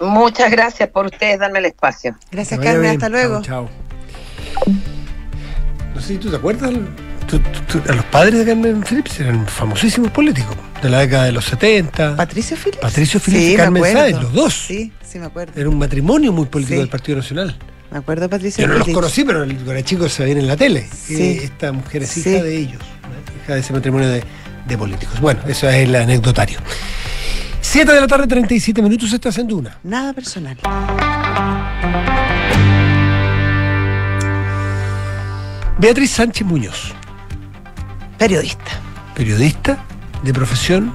[0.00, 2.16] Muchas gracias por ustedes darme el espacio.
[2.30, 2.80] Gracias, Carmen.
[2.82, 2.92] bien.
[2.94, 3.42] Hasta luego.
[3.42, 3.68] Chao,
[4.64, 4.74] chao.
[5.94, 6.70] No sé si tú te acuerdas,
[7.26, 11.24] tú- tú- tú- a los padres de Carmen Phillips eran famosísimos políticos de la década
[11.24, 12.14] de los 70.
[12.16, 12.78] ¿Patricio Phillips?
[12.78, 13.82] Patricio Phillips Sí, y me Carmen.
[13.92, 14.54] Sáenz, los dos.
[14.54, 15.52] Sí, sí, me acuerdo.
[15.58, 16.80] Era un matrimonio muy político Sí.
[16.80, 17.58] del Partido Nacional.
[17.90, 20.46] Me acuerdo Patricio Yo no los conocí, pero el- con el chico se ven en
[20.46, 20.86] la tele.
[20.94, 21.20] Sí.
[21.20, 22.20] Eh, esta mujer es Sí.
[22.20, 23.42] hija de ellos, ¿no?
[23.44, 24.22] hija de ese matrimonio de,
[24.68, 25.18] de políticos.
[25.20, 26.58] Bueno, eso es el anecdotario.
[27.60, 29.78] 7 de la tarde, 37 minutos, estás en Duna.
[29.82, 30.56] Nada personal.
[35.78, 36.92] Beatriz Sánchez Muñoz,
[38.18, 38.72] Periodista.
[39.14, 39.78] periodista
[40.24, 40.92] de profesión,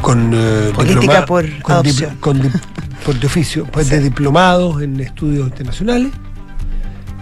[0.00, 2.10] con eh, Política diploma- por con adopción.
[2.12, 2.60] dipl- con dip-
[3.04, 6.12] por de oficio, pues de diplomados en estudios internacionales,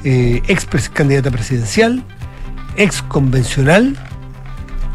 [0.05, 2.05] eh, ex candidata presidencial,
[2.76, 3.97] ex convencional,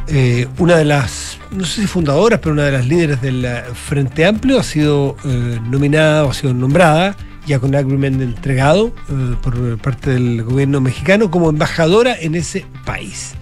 [0.10, 3.64] eh, una de las, no sé si fundadoras, pero una de las líderes del eh,
[3.74, 8.94] Frente Amplio ha sido eh, nominada o ha sido nombrada, ya con agreement entregado
[9.42, 13.36] por parte del gobierno mexicano, como embajadora en ese país.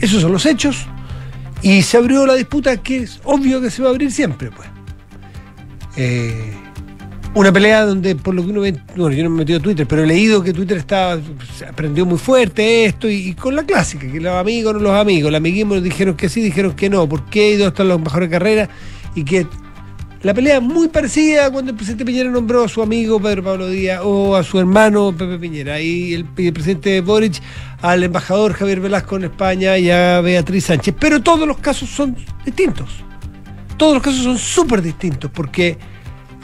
[0.00, 0.86] Esos son los hechos.
[1.62, 4.68] Y se abrió la disputa que es obvio que se va a abrir siempre, pues.
[7.34, 9.62] Una pelea donde, por lo que uno ve, bueno, yo no me he metido a
[9.62, 11.20] Twitter, pero he leído que Twitter estaba,
[11.56, 15.32] se aprendió muy fuerte esto y, con la clásica, que los amigos no los amigos,
[15.32, 18.30] los amiguismos dijeron que sí, dijeron que no, por qué y dónde están los mejores
[18.30, 18.68] carreras
[19.16, 19.46] y que
[20.22, 23.68] la pelea es muy parecida cuando el presidente Piñera nombró a su amigo Pedro Pablo
[23.68, 27.42] Díaz o a su hermano Pepe Piñera y el, el presidente Boric
[27.82, 30.94] al embajador Javier Velasco en España y a Beatriz Sánchez.
[30.98, 32.88] Pero todos los casos son distintos.
[33.76, 35.76] Todos los casos son súper distintos porque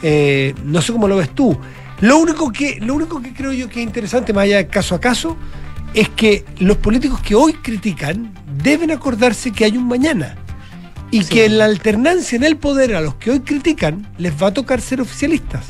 [0.02, 1.58] eh, no sé cómo lo ves tú.
[2.00, 4.94] Lo único, que, lo único que creo yo que es interesante, más allá de caso
[4.94, 5.36] a caso,
[5.94, 8.32] es que los políticos que hoy critican
[8.62, 10.36] deben acordarse que hay un mañana.
[11.10, 14.48] Y que en la alternancia en el poder a los que hoy critican les va
[14.48, 15.66] a tocar ser oficialistas.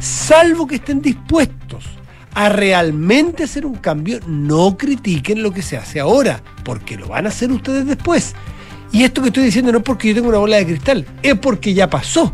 [0.00, 1.84] Salvo que estén dispuestos
[2.34, 7.26] a realmente hacer un cambio, no critiquen lo que se hace ahora, porque lo van
[7.26, 8.34] a hacer ustedes después.
[8.92, 11.38] Y esto que estoy diciendo no es porque yo tenga una bola de cristal, es
[11.38, 12.32] porque ya pasó.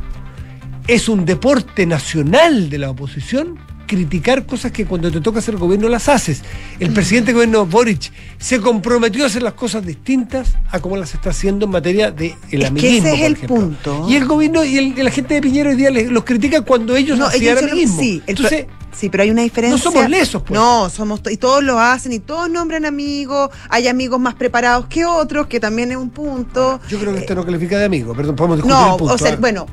[0.86, 3.58] Es un deporte nacional de la oposición
[3.88, 6.42] criticar cosas que cuando te toca hacer gobierno las haces.
[6.80, 11.14] El presidente del gobierno Boric se comprometió a hacer las cosas distintas a como las
[11.14, 13.56] está haciendo en materia de el Es que ese es el ejemplo.
[13.56, 14.06] punto.
[14.08, 16.96] Y el gobierno y el- la gente de Piñera hoy día les- los critica cuando
[16.96, 18.00] ellos No, hacían ellos amiguismo.
[18.00, 19.76] sí, el Entonces, sí, pero hay una diferencia.
[19.76, 20.58] no somos lesos, pues.
[20.58, 23.50] No, somos y todos lo hacen y todos nombran amigos.
[23.70, 26.80] Hay amigos más preparados que otros, que también es un punto.
[26.88, 29.14] yo creo que esto no califica de amigo, perdón, podemos discutir No, el punto.
[29.14, 29.66] o sea, bueno,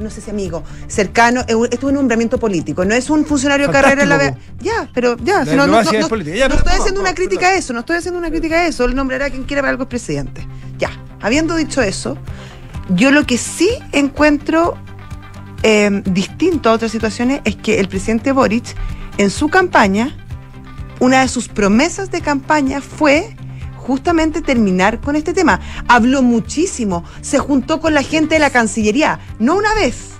[0.00, 3.72] no sé si amigo, cercano, esto es un nombramiento político, no es un funcionario de
[3.72, 4.04] carrera.
[4.04, 4.24] La po.
[4.24, 5.66] ve- ya, pero ya, no,
[6.54, 9.26] estoy haciendo una crítica a eso, no estoy haciendo una crítica a eso, él nombrará
[9.26, 10.46] a quien quiera para algo es presidente.
[10.78, 10.90] Ya,
[11.20, 12.16] habiendo dicho eso,
[12.90, 14.76] yo lo que sí encuentro
[15.62, 18.64] eh, distinto a otras situaciones es que el presidente Boric,
[19.18, 20.16] en su campaña,
[21.00, 23.36] una de sus promesas de campaña fue
[23.80, 25.60] justamente terminar con este tema.
[25.88, 30.10] Habló muchísimo, se juntó con la gente de la Cancillería, no una vez,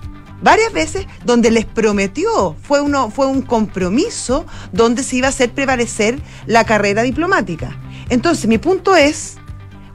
[0.43, 5.53] varias veces, donde les prometió, fue, uno, fue un compromiso donde se iba a hacer
[5.53, 7.79] prevalecer la carrera diplomática.
[8.09, 9.37] Entonces, mi punto es,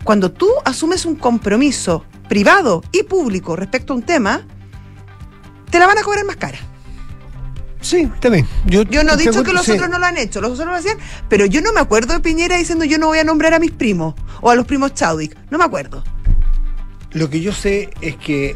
[0.03, 4.45] cuando tú asumes un compromiso privado y público respecto a un tema,
[5.69, 6.59] te la van a cobrar más cara.
[7.85, 8.47] Sí, bien.
[8.65, 9.73] Yo, Yo no he dicho que los sí.
[9.73, 10.97] otros no lo han hecho, los otros lo hacían,
[11.29, 13.69] pero yo no me acuerdo de Piñera diciendo yo no voy a nombrar a mis
[13.69, 15.37] primos o a los primos Chadwick.
[15.51, 16.03] No me acuerdo.
[17.11, 18.55] Lo que yo sé es que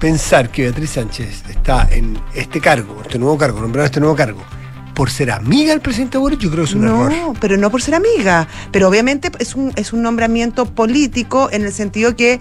[0.00, 4.42] pensar que Beatriz Sánchez está en este cargo, este nuevo cargo, nombrado este nuevo cargo,
[4.96, 7.36] por ser amiga del presidente Boric, yo creo que es un no, error.
[7.38, 8.48] pero no por ser amiga.
[8.72, 12.40] Pero obviamente es un, es un nombramiento político en el sentido que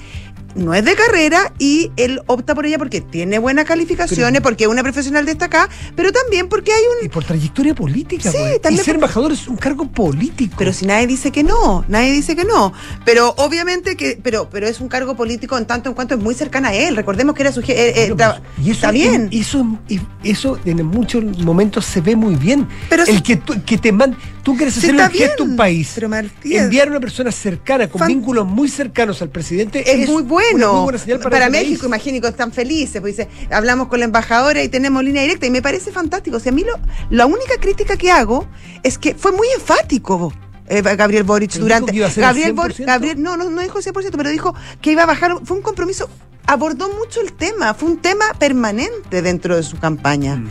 [0.56, 4.70] no es de carrera y él opta por ella porque tiene buenas calificaciones, porque es
[4.70, 7.06] una profesional destacada, pero también porque hay un...
[7.06, 8.56] Y por trayectoria política, Sí, pues.
[8.56, 10.56] Y también ser por- embajador es un cargo político.
[10.58, 12.72] Pero si nadie dice que no, nadie dice que no.
[13.06, 16.34] Pero obviamente que, pero, pero es un cargo político en tanto en cuanto es muy
[16.36, 16.96] cercana a él.
[16.96, 19.28] Recordemos que era su eh, eh, tra- pues, y eso, está bien.
[19.32, 22.68] y Eso, y eso en muchos momentos se ve muy bien.
[22.90, 24.16] Pero el si- que, que te man,
[24.46, 26.08] tú quieres está un gesto a un país, pero
[26.44, 30.30] enviar a una persona cercana, con Fan- vínculos muy cercanos al presidente, es, muy una
[30.30, 31.84] bueno muy buena señal para, para, México, país.
[31.88, 35.62] imagínate, están felices, pues dice, hablamos con la embajadora y tenemos línea directa y me
[35.62, 36.38] parece fantástico.
[36.38, 36.80] O sea, a mí lo-
[37.10, 38.48] la única crítica que hago
[38.84, 40.32] es que fue muy enfático.
[40.68, 42.86] eh, Gabriel Boric durante Gabriel Boric 100%.
[42.86, 46.10] Gabriel no no no dijo 100% pero dijo que iba a bajar fue un compromiso
[46.48, 50.48] abordó mucho el tema fue un tema permanente dentro de su campaña Mm.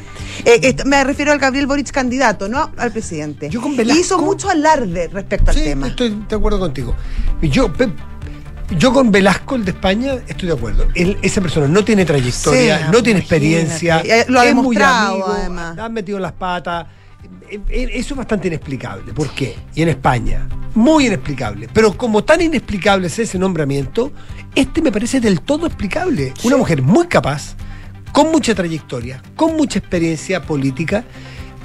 [0.47, 4.19] Eh, esto- me refiero al Gabriel Boric candidato no al presidente Yo con Y hizo
[4.19, 6.95] mucho alarde respecto al Sí, tema estoy de acuerdo contigo.
[7.41, 7.71] Yo,
[8.79, 10.87] yo con Velasco, el de España, estoy de acuerdo.
[10.95, 14.75] Él- esa persona no tiene trayectoria, Sí, no tiene experiencia, Eh, lo ha es muy
[14.75, 15.79] demostrado, amigo, además.
[15.79, 16.87] han metido las patas.
[17.51, 19.13] Eh, eh, Eso es bastante inexplicable.
[19.13, 19.57] ¿Por qué?
[19.75, 21.69] Y en España, muy inexplicable.
[21.73, 24.13] Pero como tan inexplicable es ese nombramiento,
[24.55, 26.33] este me parece del todo explicable.
[26.45, 27.57] Una mujer muy capaz,
[28.13, 31.05] con mucha trayectoria, con mucha experiencia política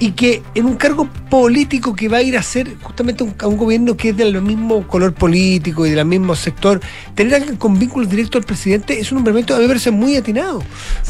[0.00, 3.46] y que en un cargo político que va a ir a ser justamente un, a
[3.46, 6.80] un gobierno que es del mismo color político y del mismo sector,
[7.14, 10.16] tener alguien con vínculos directos al presidente es un nombramiento a mí me parece muy
[10.16, 10.62] atinado.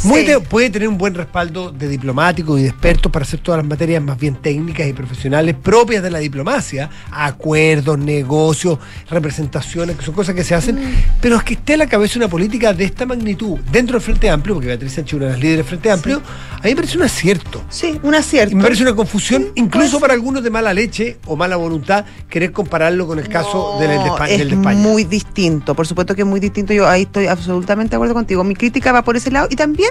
[0.04, 0.42] Muy atinado.
[0.42, 4.02] Puede tener un buen respaldo de diplomáticos y de expertos para hacer todas las materias
[4.02, 8.78] más bien técnicas y profesionales propias de la diplomacia, acuerdos, negocios,
[9.08, 10.94] representaciones, que son cosas que se hacen, Mm.
[11.20, 14.28] pero es que esté a la cabeza una política de esta magnitud dentro del Frente
[14.28, 16.22] Amplio, porque Beatriz Sánchez es una de las líderes del Frente Amplio,
[16.52, 17.62] a mí me parece un acierto.
[17.68, 20.00] sí un acierto Y me parece una confusión, Sí, incluso pues.
[20.02, 23.98] para algunos de mala leche o mala voluntad, querer compararlo con el caso del, del
[24.02, 24.78] de Espa- es del de España.
[24.80, 26.72] muy distinto, por supuesto que es muy distinto.
[26.72, 28.44] Yo ahí estoy absolutamente de acuerdo contigo.
[28.44, 29.90] Mi crítica va por ese lado y también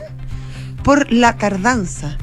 [0.84, 2.18] por la tardanza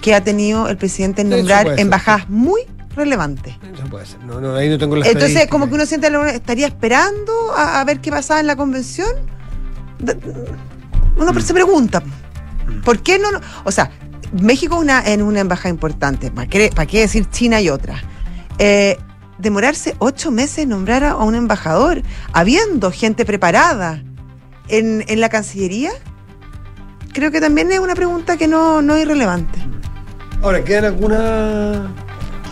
[0.00, 2.62] que ha tenido el presidente en nombrar embajadas muy
[2.96, 3.54] relevantes.
[3.74, 4.22] Eso puede ser.
[4.24, 7.84] No, no, ahí no tengo la Entonces, como que uno siente, estaría esperando a, a
[7.84, 9.08] ver qué pasaba en la convención.
[11.16, 12.02] Uno se pregunta,
[12.84, 13.30] ¿por qué no?
[13.30, 13.90] no- O sea,
[14.32, 18.02] México una, en una embajada importante, ¿para qué, decir China y otra?
[18.58, 18.98] Eh,
[19.38, 22.02] demorarse ocho meses en nombrar a un embajador,
[22.32, 24.02] habiendo gente preparada
[24.68, 25.90] en, en la Cancillería,
[27.12, 29.58] creo que también es una pregunta que no, no es irrelevante.
[30.42, 31.90] Ahora, ¿quedan algunas...?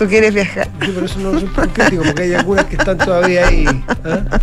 [0.00, 0.66] ¿Tú quieres viajar?
[0.86, 3.66] Yo por eso no soy tan crítico, porque hay algunas que están todavía ahí.
[3.66, 4.38] ¿ah?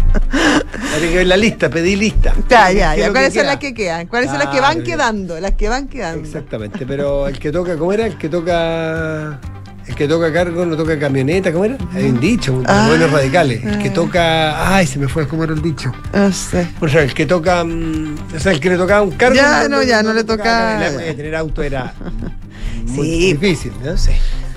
[0.94, 2.32] Habría que ver la lista, pedí lista.
[2.48, 3.12] Ya, ¿Qué ya, es ya.
[3.12, 3.52] ¿Cuáles son queda?
[3.52, 4.06] las que quedan?
[4.08, 5.40] ¿Cuáles son las que van quedando?
[5.40, 6.24] Las que van quedando.
[6.24, 8.06] Exactamente, pero el que toca, ¿cómo era?
[8.06, 9.40] El que toca...
[9.88, 11.78] El que toca cargo no toca camioneta, ¿cómo era?
[11.96, 12.86] Hay un dicho, un Ah.
[12.90, 13.64] buenos radicales.
[13.66, 14.76] El que toca...
[14.76, 15.92] Ay, se me fue, ¿cómo era el dicho?
[16.14, 16.68] No sé.
[16.82, 17.64] O sea, el que toca.
[17.64, 19.36] mm, O sea, el que le tocaba un cargo.
[19.36, 20.78] Ya, no, ya, no le tocaba.
[20.90, 21.94] de tener auto era
[22.86, 23.34] muy Sí.
[23.34, 23.98] difícil, ¿no?
[23.98, 24.12] Sí.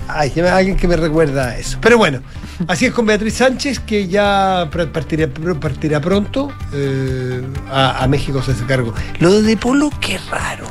[0.07, 1.77] Ay, alguien que me recuerda eso.
[1.81, 2.21] Pero bueno,
[2.67, 5.27] así es con Beatriz Sánchez, que ya partirá,
[5.59, 8.93] partirá pronto eh, a, a México se hace cargo.
[9.19, 10.65] Lo De Polo, qué raro.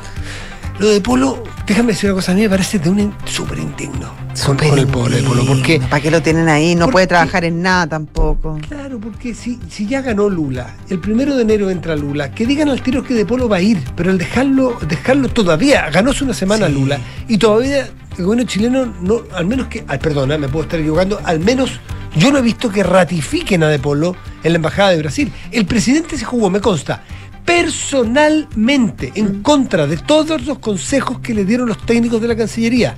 [0.79, 4.13] Lo de Polo, déjame decir una cosa, a mí me parece de un súper indigno
[4.45, 5.45] con, con el pobre de Polo.
[5.45, 6.75] Porque ¿Para qué lo tienen ahí?
[6.75, 8.59] No ¿Por puede trabajar en nada tampoco.
[8.67, 12.67] Claro, porque si, si ya ganó Lula, el primero de enero entra Lula, que digan
[12.67, 16.25] al tiro que De Polo va a ir, pero el dejarlo, dejarlo todavía, ganó hace
[16.25, 16.73] una semana Sí.
[16.73, 16.99] Lula,
[17.29, 21.21] y todavía el gobierno chileno, no, al menos que, ay, perdona, me puedo estar equivocando,
[21.23, 21.79] al menos
[22.17, 25.31] yo no he visto que ratifiquen a De Polo en la Embajada de Brasil.
[25.51, 27.03] El presidente se jugó, me consta,
[27.51, 32.95] personalmente en contra de todos los consejos que le dieron los técnicos de la Cancillería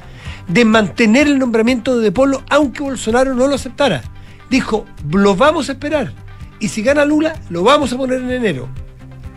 [0.48, 4.04] de mantener el nombramiento de De Polo aunque Bolsonaro no lo aceptara.
[4.52, 6.14] Dijo, lo vamos a esperar.
[6.60, 8.70] Y si gana Lula, lo vamos a poner en enero.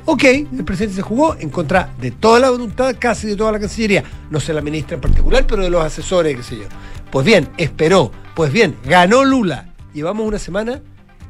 [0.04, 3.58] Ok, el presidente se jugó en contra de toda la voluntad, casi de toda la
[3.58, 4.04] Cancillería.
[4.30, 6.64] No sé la ministra en particular, pero de los asesores, qué sé yo.
[7.10, 8.12] Pues bien, esperó.
[8.34, 9.72] Pues bien, ganó Lula.
[9.94, 10.82] Llevamos una semana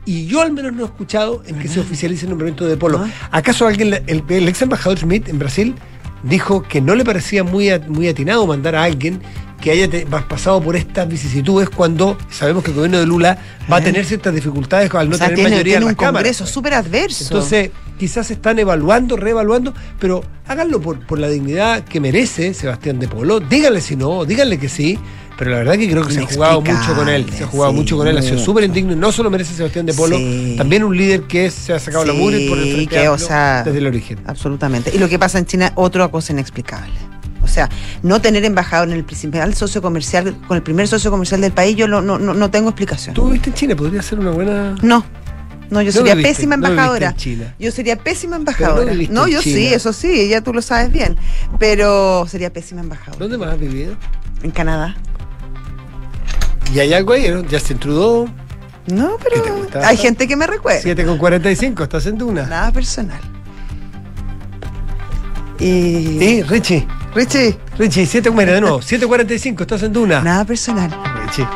[0.07, 3.05] y yo al menos no he escuchado en que se oficialice el nombramiento de Polo.
[3.31, 5.75] ¿Acaso alguien, el, el ex embajador Schmidt en Brasil
[6.23, 9.21] dijo que no le parecía muy, muy atinado mandar a alguien
[9.61, 13.39] que haya te- pasado por estas vicisitudes cuando sabemos que el gobierno de Lula
[13.71, 15.89] va a tener ciertas dificultades al no o sea, tener tiene, mayoría tiene en un
[15.89, 16.23] las cámaras?
[16.23, 17.25] congreso súper adverso.
[17.25, 23.09] Entonces, quizás están evaluando, reevaluando, pero háganlo por, por la dignidad que merece Sebastián de
[23.09, 23.41] Polo.
[23.41, 24.99] Díganle si no, díganle que sí.
[25.39, 27.27] Pero la verdad que creo que se ha jugado mucho con él.
[27.31, 28.17] Se ha jugado sí, mucho con él.
[28.17, 28.93] Ha sido súper indigno.
[28.93, 30.55] y No solo merece Sebastián de Polo, Sí.
[30.57, 33.19] también un líder que se ha sacado la Sí, mugre por el frente que, o
[33.19, 34.19] sea, desde el origen.
[34.27, 34.91] Absolutamente.
[34.95, 36.93] Y lo que pasa en China, otra cosa inexplicable.
[37.43, 37.69] O sea,
[38.03, 41.77] no tener embajador en el principal socio comercial, con el primer socio comercial del país,
[41.77, 43.15] yo no, no, no, no tengo explicación.
[43.15, 43.77] ¿Tú viste en China?
[43.77, 44.75] Podría ser una buena.
[44.83, 45.05] No,
[45.71, 47.15] No, yo No sería pésima no embajadora.
[47.59, 48.93] Yo sería pésima no embajadora.
[49.11, 51.17] No, en yo sí, eso sí, ya tú lo sabes bien.
[51.59, 53.19] Pero sería pésima embajadora.
[53.19, 53.97] ¿Dónde más has vivido?
[54.43, 54.97] En Canadá.
[56.75, 57.43] Y hay algo ahí, ¿no?
[57.49, 58.29] Justin Trudeau,
[58.89, 59.87] No, ¿Qué te pero gusta?
[59.89, 60.81] hay gente que me recuerda.
[60.83, 62.47] 7 con 45, estás en Duna.
[62.47, 63.21] Nada personal.
[65.59, 66.19] Y.
[66.19, 66.87] Sí, Richie.
[67.15, 70.21] Richie, Richie, 7, mira, de nuevo, 7.45, estás en Duna.
[70.21, 70.91] nada personal.
[71.25, 71.49] Richie.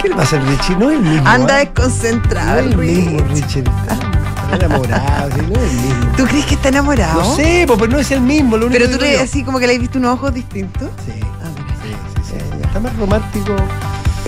[0.00, 0.76] ¿Qué le pasa al Richie?
[0.76, 1.28] No es el mismo.
[1.28, 1.58] Anda ¿ah?
[1.58, 3.64] desconcentrado, No es el mismo, Richie.
[4.46, 6.12] Está enamorado, sí, no es el mismo.
[6.16, 7.20] ¿Tú crees que está enamorado?
[7.22, 8.56] No sé, pero no es el mismo.
[8.56, 10.90] Lo único Pero tú le así como que le has visto unos ojos distintos.
[11.04, 11.48] Sí, Ah,
[11.82, 12.36] sí, sí.
[12.62, 13.56] Está más romántico.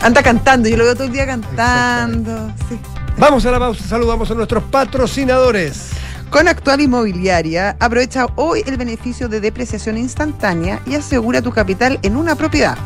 [0.02, 2.52] Anda cantando, yo lo veo todo el día cantando.
[2.68, 2.78] Sí.
[3.18, 5.90] Vamos a la pausa, saludamos a nuestros patrocinadores.
[6.30, 12.16] Con Actual Inmobiliaria, aprovecha hoy el beneficio de depreciación instantánea y asegura tu capital en
[12.16, 12.76] una propiedad.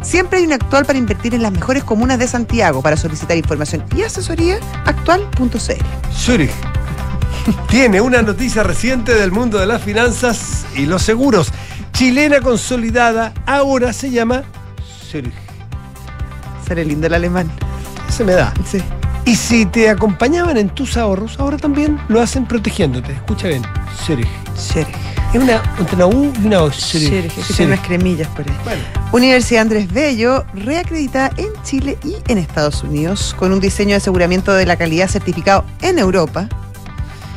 [0.00, 2.82] Siempre hay un actual para invertir en las mejores comunas de Santiago.
[2.82, 5.56] Para solicitar información y asesoría, actual.cl.
[6.14, 6.52] Zurich
[7.68, 11.50] tiene una noticia reciente del mundo de las finanzas y los seguros.
[11.92, 14.44] Chilena consolidada ahora se llama
[15.10, 15.43] Zurich.
[16.66, 17.50] Seré lindo el alemán.
[18.08, 18.52] Se me da.
[18.64, 18.82] Sí.
[19.26, 23.12] Y si te acompañaban en tus ahorros, ahora también lo hacen protegiéndote.
[23.12, 23.62] Escucha bien.
[24.04, 24.28] Zurich.
[24.56, 24.94] Zurich.
[25.32, 26.70] Es una, entre una U y una O.
[26.70, 27.32] Zurich.
[27.32, 28.56] Zurich, unas cremillas por ahí.
[28.64, 33.96] Bueno, Universidad Andrés Bello, reacreditada en Chile y en Estados Unidos, con un diseño de
[33.96, 36.48] aseguramiento de la calidad certificado en Europa.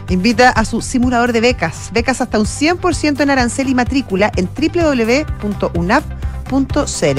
[0.10, 1.90] Invita a su simulador de becas.
[1.94, 5.86] Becas hasta un 100% en arancel y matrícula en www.unap.cl.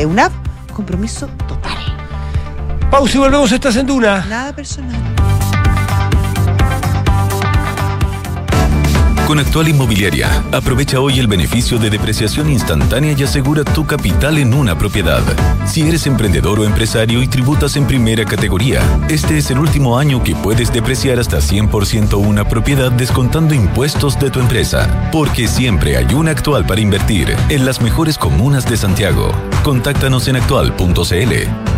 [0.07, 0.33] UNAP,
[0.75, 1.78] compromiso total.
[2.91, 3.53] Pausa y volvemos.
[3.53, 4.25] Estás en Duna.
[4.29, 4.97] Nada personal.
[9.29, 14.55] Con Actual Inmobiliaria, aprovecha hoy el beneficio de depreciación instantánea y asegura tu capital en
[14.55, 15.21] una propiedad.
[15.67, 18.81] Si eres emprendedor o empresario y tributas en primera categoría,
[19.11, 24.31] este es el último año que puedes depreciar hasta 100% una propiedad descontando impuestos de
[24.31, 25.11] tu empresa.
[25.13, 29.31] Porque siempre hay una actual para invertir en las mejores comunas de Santiago.
[29.63, 31.78] Contáctanos en actual.cl.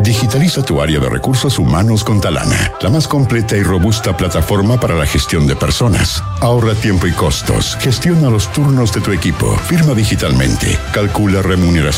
[0.00, 4.94] Digitaliza tu área de recursos humanos con Talana, la más completa y robusta plataforma para
[4.94, 6.22] la gestión de personas.
[6.40, 11.92] Ahorra tiempo y costos, gestiona los turnos de tu equipo, firma digitalmente, calcula remuneración